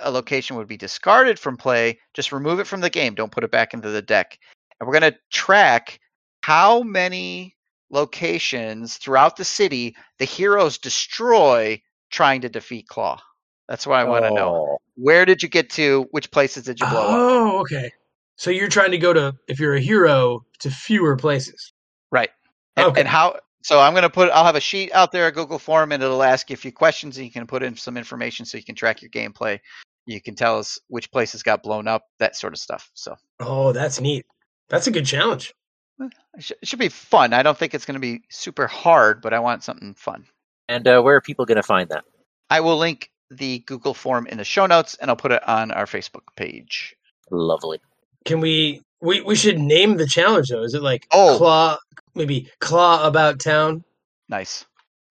a 0.00 0.10
location 0.10 0.56
would 0.56 0.68
be 0.68 0.76
discarded 0.76 1.38
from 1.38 1.56
play, 1.56 1.98
just 2.14 2.32
remove 2.32 2.60
it 2.60 2.66
from 2.66 2.80
the 2.80 2.90
game. 2.90 3.14
Don't 3.14 3.32
put 3.32 3.44
it 3.44 3.50
back 3.50 3.74
into 3.74 3.90
the 3.90 4.02
deck. 4.02 4.38
And 4.78 4.86
we're 4.86 4.98
going 4.98 5.12
to 5.12 5.18
track 5.30 5.98
how 6.42 6.82
many 6.82 7.56
locations 7.90 8.96
throughout 8.96 9.36
the 9.36 9.44
city 9.44 9.94
the 10.18 10.24
heroes 10.24 10.78
destroy 10.78 11.80
trying 12.10 12.40
to 12.42 12.48
defeat 12.48 12.88
Claw. 12.88 13.20
That's 13.68 13.86
what 13.86 13.98
I 13.98 14.04
want 14.04 14.24
to 14.24 14.30
know. 14.30 14.48
Oh, 14.54 14.78
Where 14.96 15.24
did 15.24 15.42
you 15.42 15.48
get 15.48 15.70
to? 15.70 16.06
Which 16.10 16.30
places 16.30 16.64
did 16.64 16.80
you 16.80 16.86
blow 16.86 17.00
up? 17.00 17.08
oh 17.08 17.58
okay 17.60 17.90
so 18.36 18.50
you're 18.50 18.68
trying 18.68 18.90
to 18.90 18.98
go 18.98 19.12
to 19.12 19.34
if 19.48 19.58
you're 19.58 19.74
a 19.74 19.80
hero 19.80 20.44
to 20.60 20.70
fewer 20.70 21.16
places 21.16 21.72
Right. 22.12 22.30
And, 22.76 22.86
Okay. 22.86 23.00
and 23.00 23.08
how? 23.08 23.40
So 23.66 23.80
I'm 23.80 23.94
going 23.94 24.04
to 24.04 24.10
put. 24.10 24.30
I'll 24.30 24.44
have 24.44 24.54
a 24.54 24.60
sheet 24.60 24.92
out 24.92 25.10
there, 25.10 25.26
a 25.26 25.32
Google 25.32 25.58
form, 25.58 25.90
and 25.90 26.00
it'll 26.00 26.22
ask 26.22 26.50
you 26.50 26.54
a 26.54 26.56
few 26.56 26.70
questions, 26.70 27.16
and 27.16 27.26
you 27.26 27.32
can 27.32 27.48
put 27.48 27.64
in 27.64 27.76
some 27.76 27.96
information 27.96 28.46
so 28.46 28.56
you 28.56 28.62
can 28.62 28.76
track 28.76 29.02
your 29.02 29.10
gameplay. 29.10 29.58
You 30.06 30.20
can 30.20 30.36
tell 30.36 30.56
us 30.60 30.78
which 30.86 31.10
places 31.10 31.42
got 31.42 31.64
blown 31.64 31.88
up, 31.88 32.04
that 32.20 32.36
sort 32.36 32.52
of 32.52 32.60
stuff. 32.60 32.88
So 32.94 33.16
oh 33.40 33.72
that's 33.72 34.00
neat 34.00 34.24
that's 34.68 34.86
a 34.86 34.92
good 34.92 35.04
challenge 35.04 35.52
it 35.98 36.12
it 36.60 36.68
should 36.68 36.78
be 36.78 36.88
fun. 36.88 37.32
I 37.32 37.42
don't 37.42 37.58
think 37.58 37.74
it's 37.74 37.84
going 37.84 37.94
to 37.94 38.00
be 38.00 38.22
super 38.28 38.68
hard, 38.68 39.20
but 39.20 39.34
I 39.34 39.40
want 39.40 39.64
something 39.64 39.94
fun. 39.94 40.26
and 40.68 40.86
uh, 40.86 41.02
where 41.02 41.16
are 41.16 41.20
people 41.20 41.44
going 41.44 41.56
to 41.56 41.62
find 41.64 41.88
that? 41.88 42.04
I 42.48 42.60
will 42.60 42.76
link 42.76 43.10
the 43.32 43.58
Google 43.66 43.94
form 43.94 44.28
in 44.28 44.38
the 44.38 44.44
show 44.44 44.66
notes, 44.66 44.96
and 45.00 45.10
I'll 45.10 45.16
put 45.16 45.32
it 45.32 45.46
on 45.48 45.72
our 45.72 45.86
Facebook 45.86 46.22
page. 46.36 46.94
Lovely. 47.32 47.80
Can 48.24 48.38
we 48.38 48.82
we 49.00 49.22
we 49.22 49.34
should 49.34 49.58
name 49.58 49.96
the 49.96 50.06
challenge 50.06 50.50
though? 50.50 50.62
Is 50.62 50.74
it 50.74 50.82
like 50.82 51.08
Oh. 51.10 51.36
claw 51.38 51.78
maybe 52.16 52.50
claw 52.60 53.06
about 53.06 53.38
town? 53.40 53.84
Nice. 54.28 54.64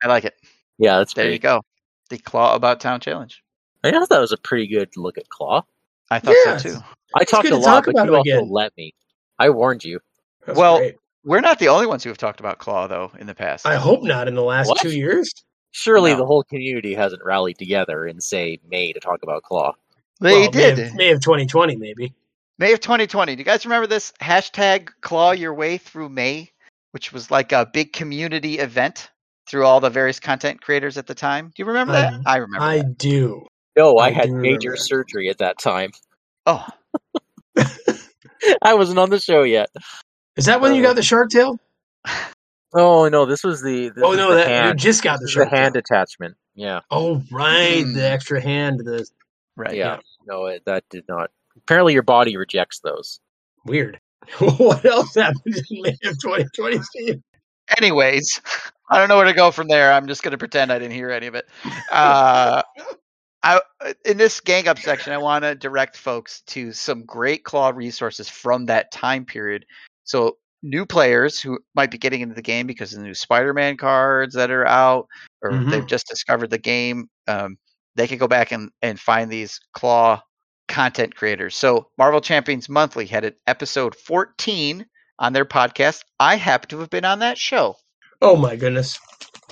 I 0.04 0.08
like 0.08 0.26
it. 0.26 0.34
Yeah, 0.78 0.98
that's 0.98 1.14
There 1.14 1.32
you 1.32 1.40
go. 1.40 1.62
The 2.10 2.18
Claw 2.18 2.54
About 2.56 2.80
Town 2.82 3.00
challenge. 3.00 3.42
I 3.84 3.92
thought 3.92 4.10
that 4.10 4.20
was 4.20 4.32
a 4.34 4.38
pretty 4.38 4.68
good 4.68 4.90
look 4.98 5.18
at 5.18 5.30
Claw. 5.30 5.64
I 6.12 6.20
thought 6.20 6.36
Yes. 6.46 6.64
so 6.64 6.70
too. 6.74 6.78
I 7.16 7.24
talked 7.24 7.46
a 7.48 7.52
to 7.52 7.56
lot, 7.56 7.64
talk 7.66 7.86
but 7.86 7.92
about 7.96 8.08
you 8.08 8.16
also 8.16 8.30
again. 8.44 8.50
let 8.52 8.76
me. 8.78 8.94
I 9.40 9.50
warned 9.50 9.84
you. 9.86 10.00
That's 10.46 10.58
Well, 10.60 10.78
great. 10.80 10.96
We're 11.24 11.42
not 11.42 11.58
the 11.60 11.70
only 11.70 11.88
ones 11.88 12.04
who 12.04 12.10
have 12.10 12.18
talked 12.20 12.40
about 12.40 12.60
Claw, 12.60 12.88
though, 12.88 13.12
in 13.18 13.26
the 13.26 13.34
past. 13.34 13.66
I 13.66 13.76
hope 13.76 14.04
not 14.04 14.28
in 14.28 14.36
the 14.36 14.44
last 14.44 14.68
What? 14.68 14.80
two 14.82 14.92
years. 14.96 15.32
Surely 15.72 16.12
No. 16.12 16.18
the 16.18 16.26
whole 16.26 16.44
community 16.44 16.94
hasn't 16.94 17.24
rallied 17.24 17.58
together 17.58 18.06
in, 18.06 18.22
say, 18.22 18.60
May 18.68 18.94
to 18.94 19.00
talk 19.00 19.24
about 19.24 19.42
Claw. 19.44 19.74
They 20.22 20.42
Well, 20.42 20.52
did. 20.52 20.78
May 20.78 20.84
of, 20.88 20.96
May 20.96 21.12
of 21.12 21.22
2020, 21.22 21.76
maybe. 21.78 22.14
May 22.60 22.74
of 22.74 22.80
2020. 22.80 23.36
Do 23.36 23.40
you 23.40 23.46
guys 23.46 23.66
remember 23.66 23.88
this 23.88 24.14
hashtag 24.22 24.90
claw 25.02 25.32
your 25.32 25.54
way 25.54 25.78
through 25.78 26.10
May, 26.10 26.52
which 26.96 27.12
was 27.12 27.30
like 27.30 27.52
a 27.52 27.66
big 27.66 27.92
community 27.92 28.58
event 28.58 29.12
through 29.50 29.66
all 29.66 29.82
the 29.82 29.90
various 29.90 30.18
content 30.22 30.62
creators 30.62 30.98
at 30.98 31.08
the 31.08 31.14
time? 31.14 31.48
Do 31.48 31.62
you 31.62 31.66
remember 31.66 31.92
I- 31.94 32.02
that? 32.02 32.14
I 32.26 32.38
remember. 32.38 32.66
I 32.66 32.78
that. 32.78 32.98
do. 32.98 33.46
No, 33.78 33.98
I, 33.98 34.08
I 34.08 34.12
had 34.12 34.32
major 34.32 34.70
remember 34.70 34.78
surgery 34.78 35.28
at 35.30 35.40
that 35.40 35.60
time. 35.60 35.92
Oh, 36.46 36.66
I 38.62 38.76
wasn't 38.76 39.00
on 39.00 39.10
the 39.10 39.20
show 39.20 39.44
yet. 39.44 39.68
Is 40.38 40.46
that 40.46 40.62
when 40.62 40.74
you 40.74 40.82
Uh, 40.84 40.88
got 40.88 40.96
the 40.96 41.04
shark 41.04 41.30
tail? 41.30 41.60
Oh 42.74 43.10
no, 43.10 43.26
this 43.26 43.44
was 43.44 43.62
the 43.62 43.90
this 43.90 44.04
Oh 44.04 44.10
was 44.12 44.18
no, 44.18 44.30
the 44.32 44.36
that 44.44 44.68
you 44.68 44.74
just 44.76 45.04
got 45.04 45.20
the 45.20 45.26
this 45.26 45.36
the 45.36 45.46
hand 45.48 45.74
tail. 45.74 45.82
attachment. 45.90 46.36
Yeah, 46.56 46.80
Oh 46.90 47.22
right, 47.32 47.84
Hmm. 47.84 47.94
the 47.94 48.10
extra 48.10 48.42
hand. 48.42 48.80
The 48.80 49.06
right. 49.58 49.76
yeah. 49.76 49.98
No, 50.26 50.46
it, 50.46 50.64
that 50.66 50.86
did 50.90 51.04
not. 51.10 51.30
Apparently, 51.58 51.92
your 51.94 52.04
body 52.04 52.38
rejects 52.38 52.80
those. 52.80 53.20
weird. 53.66 54.00
what 54.58 54.86
else 54.86 55.16
happened 55.16 55.56
in 55.70 55.82
May 55.82 55.90
of 56.06 56.20
2020, 56.22 56.82
Steve? 56.82 57.22
Anyways, 57.78 58.42
I 58.90 59.00
don't 59.00 59.10
know 59.10 59.18
where 59.18 59.26
to 59.26 59.34
go 59.34 59.52
from 59.52 59.68
there. 59.68 59.92
I'm 59.92 60.08
just 60.08 60.24
going 60.24 60.32
to 60.32 60.38
pretend 60.38 60.72
I 60.72 60.80
didn't 60.80 60.94
hear 60.94 61.10
any 61.12 61.28
of 61.28 61.36
it. 61.36 61.48
Uh, 61.92 62.62
I, 63.44 63.62
in 64.06 64.18
this 64.18 64.40
gang 64.40 64.68
up 64.68 64.80
section, 64.80 65.14
I 65.14 65.18
want 65.18 65.44
to 65.44 65.56
direct 65.56 65.98
folks 65.98 66.42
to 66.48 66.72
some 66.72 67.06
great 67.06 67.44
Klaw 67.44 67.72
resources 67.76 68.30
from 68.30 68.66
that 68.66 68.92
time 68.92 69.26
period. 69.26 69.66
So, 70.04 70.38
new 70.64 70.86
players 70.86 71.40
who 71.40 71.60
might 71.76 71.92
be 71.92 71.98
getting 71.98 72.22
into 72.22 72.34
the 72.34 72.42
game 72.42 72.66
because 72.66 72.94
of 72.94 73.00
the 73.00 73.06
new 73.06 73.14
Spider-Man 73.14 73.78
cards 73.78 74.34
that 74.34 74.50
are 74.50 74.66
out, 74.66 75.08
or 75.44 75.52
Mhm. 75.52 75.70
they've 75.70 75.86
just 75.86 76.08
discovered 76.08 76.50
the 76.50 76.58
game, 76.58 77.08
um, 77.28 77.58
they 77.96 78.08
can 78.08 78.18
go 78.18 78.28
back 78.28 78.52
and, 78.52 78.72
and 78.82 79.00
find 79.00 79.32
these 79.32 79.60
Klaw 79.74 80.22
content 80.68 81.16
creators. 81.16 81.56
So, 81.56 81.88
Marvel 81.98 82.22
Champions 82.22 82.70
Monthly 82.70 83.06
had 83.06 83.26
an 83.26 83.36
episode 83.48 83.96
14 83.96 84.86
on 85.20 85.34
their 85.34 85.46
podcast. 85.46 86.04
I 86.20 86.36
happen 86.36 86.70
to 86.70 86.80
have 86.80 86.90
been 86.90 87.06
on 87.06 87.20
that 87.20 87.38
show. 87.38 87.76
Oh 88.22 88.36
my 88.36 88.56
goodness, 88.56 89.00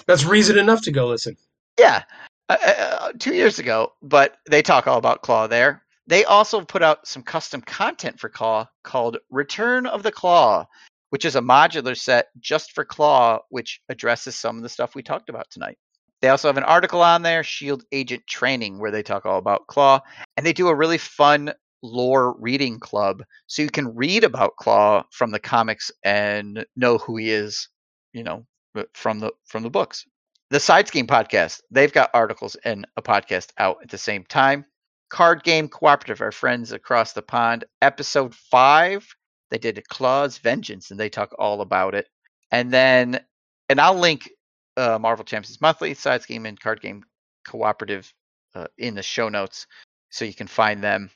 that's 0.08 0.26
reason 0.26 0.58
enough 0.58 0.82
to 0.84 0.92
go 0.92 1.08
listen. 1.08 1.36
Yeah, 1.80 2.04
uh, 2.50 2.58
uh, 2.66 3.12
two 3.20 3.34
years 3.34 3.60
ago, 3.60 3.94
but 4.02 4.38
they 4.50 4.62
talk 4.62 4.88
all 4.88 4.98
about 4.98 5.22
Klaw 5.22 5.48
there. 5.48 5.84
They 6.08 6.26
also 6.26 6.62
put 6.62 6.84
out 6.84 7.08
some 7.08 7.24
custom 7.24 7.62
content 7.62 8.20
for 8.20 8.30
Klaw 8.30 8.68
called 8.84 9.18
Return 9.30 9.86
of 9.86 10.04
the 10.04 10.12
Klaw, 10.12 10.66
which 11.10 11.26
is 11.26 11.36
a 11.36 11.42
modular 11.42 11.98
set 11.98 12.28
just 12.40 12.74
for 12.74 12.84
Klaw, 12.84 13.40
which 13.50 13.82
addresses 13.88 14.36
some 14.36 14.58
of 14.58 14.64
the 14.64 14.70
stuff 14.70 14.96
we 14.96 15.04
talked 15.04 15.30
about 15.30 15.50
tonight. 15.50 15.78
They 16.24 16.30
also 16.30 16.48
have 16.48 16.58
an 16.58 16.64
article 16.64 17.04
on 17.04 17.22
there, 17.22 17.44
Shield 17.44 17.84
Agent 17.92 18.26
Training, 18.26 18.80
where 18.80 18.90
they 18.90 19.04
talk 19.04 19.28
all 19.28 19.38
about 19.38 19.68
Klaw, 19.68 20.00
and 20.36 20.44
they 20.44 20.54
do 20.54 20.70
a 20.70 20.76
really 20.76 20.98
fun 20.98 21.54
lore 21.84 22.36
reading 22.40 22.80
club, 22.80 23.22
so 23.46 23.62
you 23.62 23.70
can 23.70 23.94
read 23.94 24.24
about 24.24 24.56
Klaw 24.56 25.04
from 25.12 25.30
the 25.30 25.40
comics 25.40 25.92
and 26.04 26.66
know 26.76 26.98
who 26.98 27.18
he 27.18 27.30
is, 27.30 27.68
you 28.14 28.24
know, 28.24 28.48
uh, 28.76 28.84
from 28.96 29.20
the 29.20 29.32
from 29.46 29.62
the 29.62 29.70
books 29.70 30.06
the 30.54 30.60
Side 30.60 30.88
Scheme 30.88 31.08
podcast, 31.08 31.62
they've 31.72 31.92
got 31.92 32.12
articles 32.14 32.56
and 32.64 32.86
a 32.96 33.02
podcast 33.02 33.50
out 33.58 33.78
at 33.82 33.90
the 33.90 33.98
same 33.98 34.24
time. 34.24 34.66
Card 35.10 35.44
Game 35.44 35.68
Cooperative, 35.68 36.22
our 36.22 36.32
friends 36.32 36.72
across 36.72 37.14
the 37.14 37.24
pond, 37.24 37.66
episode 37.82 38.36
five, 38.36 39.04
they 39.50 39.58
did 39.58 39.84
Klaw's 39.90 40.38
Vengeance 40.38 40.92
and 40.92 41.00
they 41.00 41.10
talk 41.10 41.34
all 41.40 41.62
about 41.62 41.96
it. 41.96 42.08
And 42.52 42.72
then, 42.72 43.20
and 43.68 43.82
I'll 43.82 43.98
link 43.98 44.30
uh, 44.78 44.98
Marvel 45.00 45.26
Champions 45.26 45.62
Monthly, 45.62 45.94
Side 45.94 46.22
Scheme, 46.22 46.46
and 46.46 46.60
Card 46.60 46.82
Game 46.82 47.04
Cooperative 47.48 48.14
uh, 48.56 48.68
in 48.78 48.96
the 48.96 49.04
show 49.04 49.30
notes 49.30 49.68
so 50.10 50.26
you 50.26 50.34
can 50.34 50.48
find 50.48 50.84
them 50.84 51.10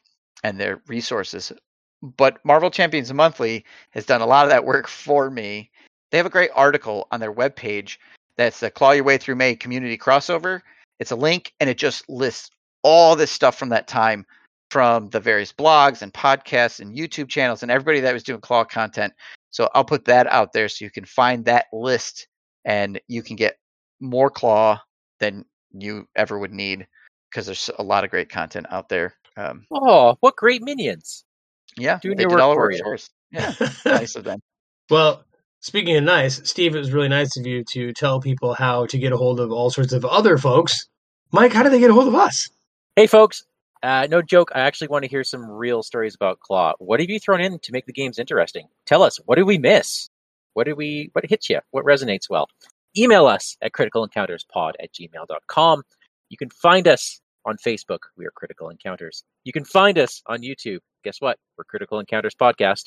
and 0.43 0.59
their 0.59 0.81
resources. 0.87 1.51
But 2.01 2.43
Marvel 2.43 2.69
Champions 2.69 3.11
Monthly 3.11 3.65
has 3.91 4.05
done 4.05 4.21
a 4.21 4.25
lot 4.25 4.45
of 4.45 4.49
that 4.51 4.65
work 4.65 4.87
for 4.87 5.29
me. 5.29 5.71
They 6.11 6.17
have 6.17 6.25
a 6.25 6.31
great 6.31 6.51
article 6.53 7.07
on 7.11 7.19
their 7.19 7.33
webpage 7.33 7.97
that's 8.37 8.59
the 8.59 8.71
Klaw 8.71 8.91
Your 8.91 9.03
Way 9.03 9.17
Through 9.17 9.35
May 9.35 9.55
community 9.55 9.97
crossover. 9.97 10.61
It's 10.99 11.11
a 11.11 11.15
link 11.15 11.53
and 11.59 11.69
it 11.69 11.77
just 11.77 12.07
lists 12.09 12.51
all 12.83 13.15
this 13.15 13.31
stuff 13.31 13.57
from 13.57 13.69
that 13.69 13.87
time 13.87 14.25
from 14.69 15.09
the 15.09 15.19
various 15.19 15.51
blogs 15.51 16.01
and 16.01 16.13
podcasts 16.13 16.79
and 16.79 16.95
YouTube 16.95 17.29
channels 17.29 17.63
and 17.63 17.71
everybody 17.71 17.99
that 18.01 18.13
was 18.13 18.23
doing 18.23 18.41
Klaw 18.41 18.63
content. 18.63 19.13
So 19.49 19.69
I'll 19.73 19.85
put 19.85 20.05
that 20.05 20.27
out 20.27 20.53
there 20.53 20.69
so 20.69 20.85
you 20.85 20.91
can 20.91 21.05
find 21.05 21.45
that 21.45 21.67
list 21.71 22.27
and 22.67 22.99
you 23.07 23.23
can 23.23 23.35
get 23.37 23.57
more 23.99 24.29
Klaw 24.29 24.79
than 25.19 25.45
you 25.71 26.07
ever 26.15 26.37
would 26.37 26.53
need 26.53 26.85
because 27.31 27.45
there's 27.47 27.69
a 27.79 27.83
lot 27.83 28.03
of 28.03 28.11
great 28.11 28.29
content 28.29 28.67
out 28.69 28.89
there. 28.89 29.15
Um, 29.37 29.65
Oh, 29.71 30.15
what 30.19 30.35
great 30.35 30.61
minions! 30.61 31.23
yeah, 31.77 31.97
Doing 32.01 32.17
they 32.17 32.23
your 32.23 32.29
did 32.29 32.35
work 32.35 32.43
all 32.43 32.51
the 32.51 32.57
work 32.57 32.75
for 32.77 32.93
us. 32.93 33.09
Yeah, 33.31 33.53
nice 33.85 34.15
of 34.15 34.23
them. 34.23 34.39
Well, 34.89 35.23
speaking 35.61 35.95
of 35.97 36.03
nice, 36.03 36.41
Steve, 36.47 36.75
it 36.75 36.79
was 36.79 36.91
really 36.91 37.09
nice 37.09 37.37
of 37.37 37.45
you 37.45 37.63
to 37.71 37.93
tell 37.93 38.19
people 38.19 38.53
how 38.53 38.85
to 38.87 38.97
get 38.97 39.11
a 39.13 39.17
hold 39.17 39.39
of 39.39 39.51
all 39.51 39.69
sorts 39.69 39.93
of 39.93 40.05
other 40.05 40.37
folks. 40.37 40.87
Mike, 41.31 41.53
how 41.53 41.63
do 41.63 41.69
they 41.69 41.79
get 41.79 41.89
a 41.89 41.93
hold 41.93 42.07
of 42.07 42.15
us? 42.15 42.49
Hey, 42.95 43.07
folks. 43.07 43.43
Uh, 43.83 44.07
no 44.09 44.21
joke. 44.23 44.51
I 44.55 44.61
actually 44.61 44.87
want 44.87 45.03
to 45.03 45.09
hear 45.09 45.23
some 45.23 45.45
real 45.47 45.83
stories 45.83 46.15
about 46.15 46.39
Klaw. 46.39 46.73
What 46.79 46.99
have 46.99 47.09
you 47.09 47.19
thrown 47.19 47.41
in 47.41 47.59
to 47.59 47.71
make 47.71 47.85
the 47.85 47.93
games 47.93 48.17
interesting? 48.17 48.67
Tell 48.87 49.03
us. 49.03 49.17
What 49.25 49.35
did 49.35 49.43
we 49.43 49.57
miss? 49.59 50.09
What 50.57 50.65
did 50.65 50.73
we? 50.73 51.11
What 51.13 51.23
hits 51.23 51.51
you? 51.51 51.59
What 51.69 51.85
resonates 51.85 52.31
well? 52.31 52.49
Email 52.97 53.27
us 53.27 53.55
at 53.61 53.73
criticalencounterspod 53.73 54.71
at 54.81 54.91
gmail.com. 54.91 55.83
You 56.29 56.37
can 56.37 56.49
find 56.49 56.87
us 56.87 57.21
on 57.45 57.57
Facebook. 57.57 57.99
We 58.17 58.25
are 58.25 58.31
Critical 58.31 58.71
Encounters. 58.71 59.23
You 59.43 59.53
can 59.53 59.65
find 59.65 59.99
us 59.99 60.23
on 60.25 60.39
YouTube. 60.39 60.79
Guess 61.03 61.21
what? 61.21 61.37
We're 61.59 61.63
Critical 61.65 61.99
Encounters 61.99 62.33
Podcast. 62.33 62.85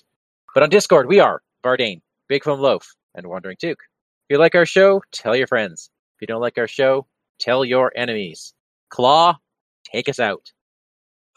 But 0.53 0.65
on 0.65 0.69
Discord, 0.69 1.07
we 1.07 1.21
are 1.21 1.43
Bardane, 1.63 2.01
Big 2.29 2.43
Foam 2.43 2.59
Loaf, 2.59 2.93
and 3.15 3.29
Wandering 3.29 3.57
Took. 3.61 3.79
If 3.79 4.31
you 4.35 4.39
like 4.39 4.57
our 4.57 4.67
show, 4.67 5.01
tell 5.13 5.37
your 5.37 5.47
friends. 5.47 5.91
If 6.17 6.23
you 6.23 6.27
don't 6.27 6.41
like 6.41 6.59
our 6.59 6.67
show, 6.67 7.07
tell 7.39 7.65
your 7.65 7.93
enemies. 7.95 8.53
Klaw, 8.89 9.37
take 9.85 10.09
us 10.09 10.19
out. 10.19 10.51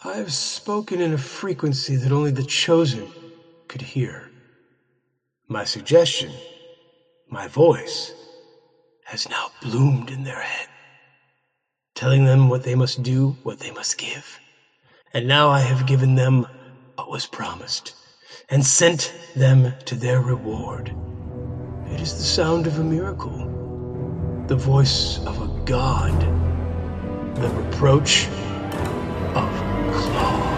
I've 0.04 0.34
spoken 0.34 1.00
in 1.00 1.13
a 1.13 1.17
frequency 1.19 1.96
that 1.98 2.12
only 2.12 2.32
the 2.32 2.43
chosen 2.43 3.08
could 3.67 3.84
hear. 3.84 4.33
My 5.54 5.66
suggestion, 5.66 6.32
my 7.30 7.48
voice, 7.48 8.12
has 9.06 9.30
now 9.30 9.52
bloomed 9.62 10.10
in 10.10 10.24
their 10.24 10.42
head, 10.42 10.68
telling 11.94 12.26
them 12.26 12.50
what 12.50 12.63
they 12.63 12.74
must 12.74 13.04
do, 13.04 13.38
what 13.44 13.60
they 13.60 13.70
must 13.70 14.00
give. 14.00 14.39
And 15.13 15.28
now 15.28 15.50
I 15.50 15.60
have 15.60 15.86
given 15.86 16.16
them 16.16 16.48
what 16.96 17.12
was 17.12 17.28
promised, 17.28 17.94
and 18.50 18.66
sent 18.66 19.13
them 19.36 19.76
to 19.86 19.94
their 19.94 20.22
reward. 20.22 20.92
It 21.92 22.02
is 22.02 22.16
the 22.16 22.24
sound 22.24 22.66
of 22.66 22.80
a 22.80 22.84
miracle, 22.84 23.38
the 24.48 24.56
voice 24.56 25.20
of 25.28 25.39
a 25.39 25.66
god, 25.66 26.20
the 27.36 27.50
reproach 27.50 28.26
of 29.36 29.52
Klaw. 29.94 30.53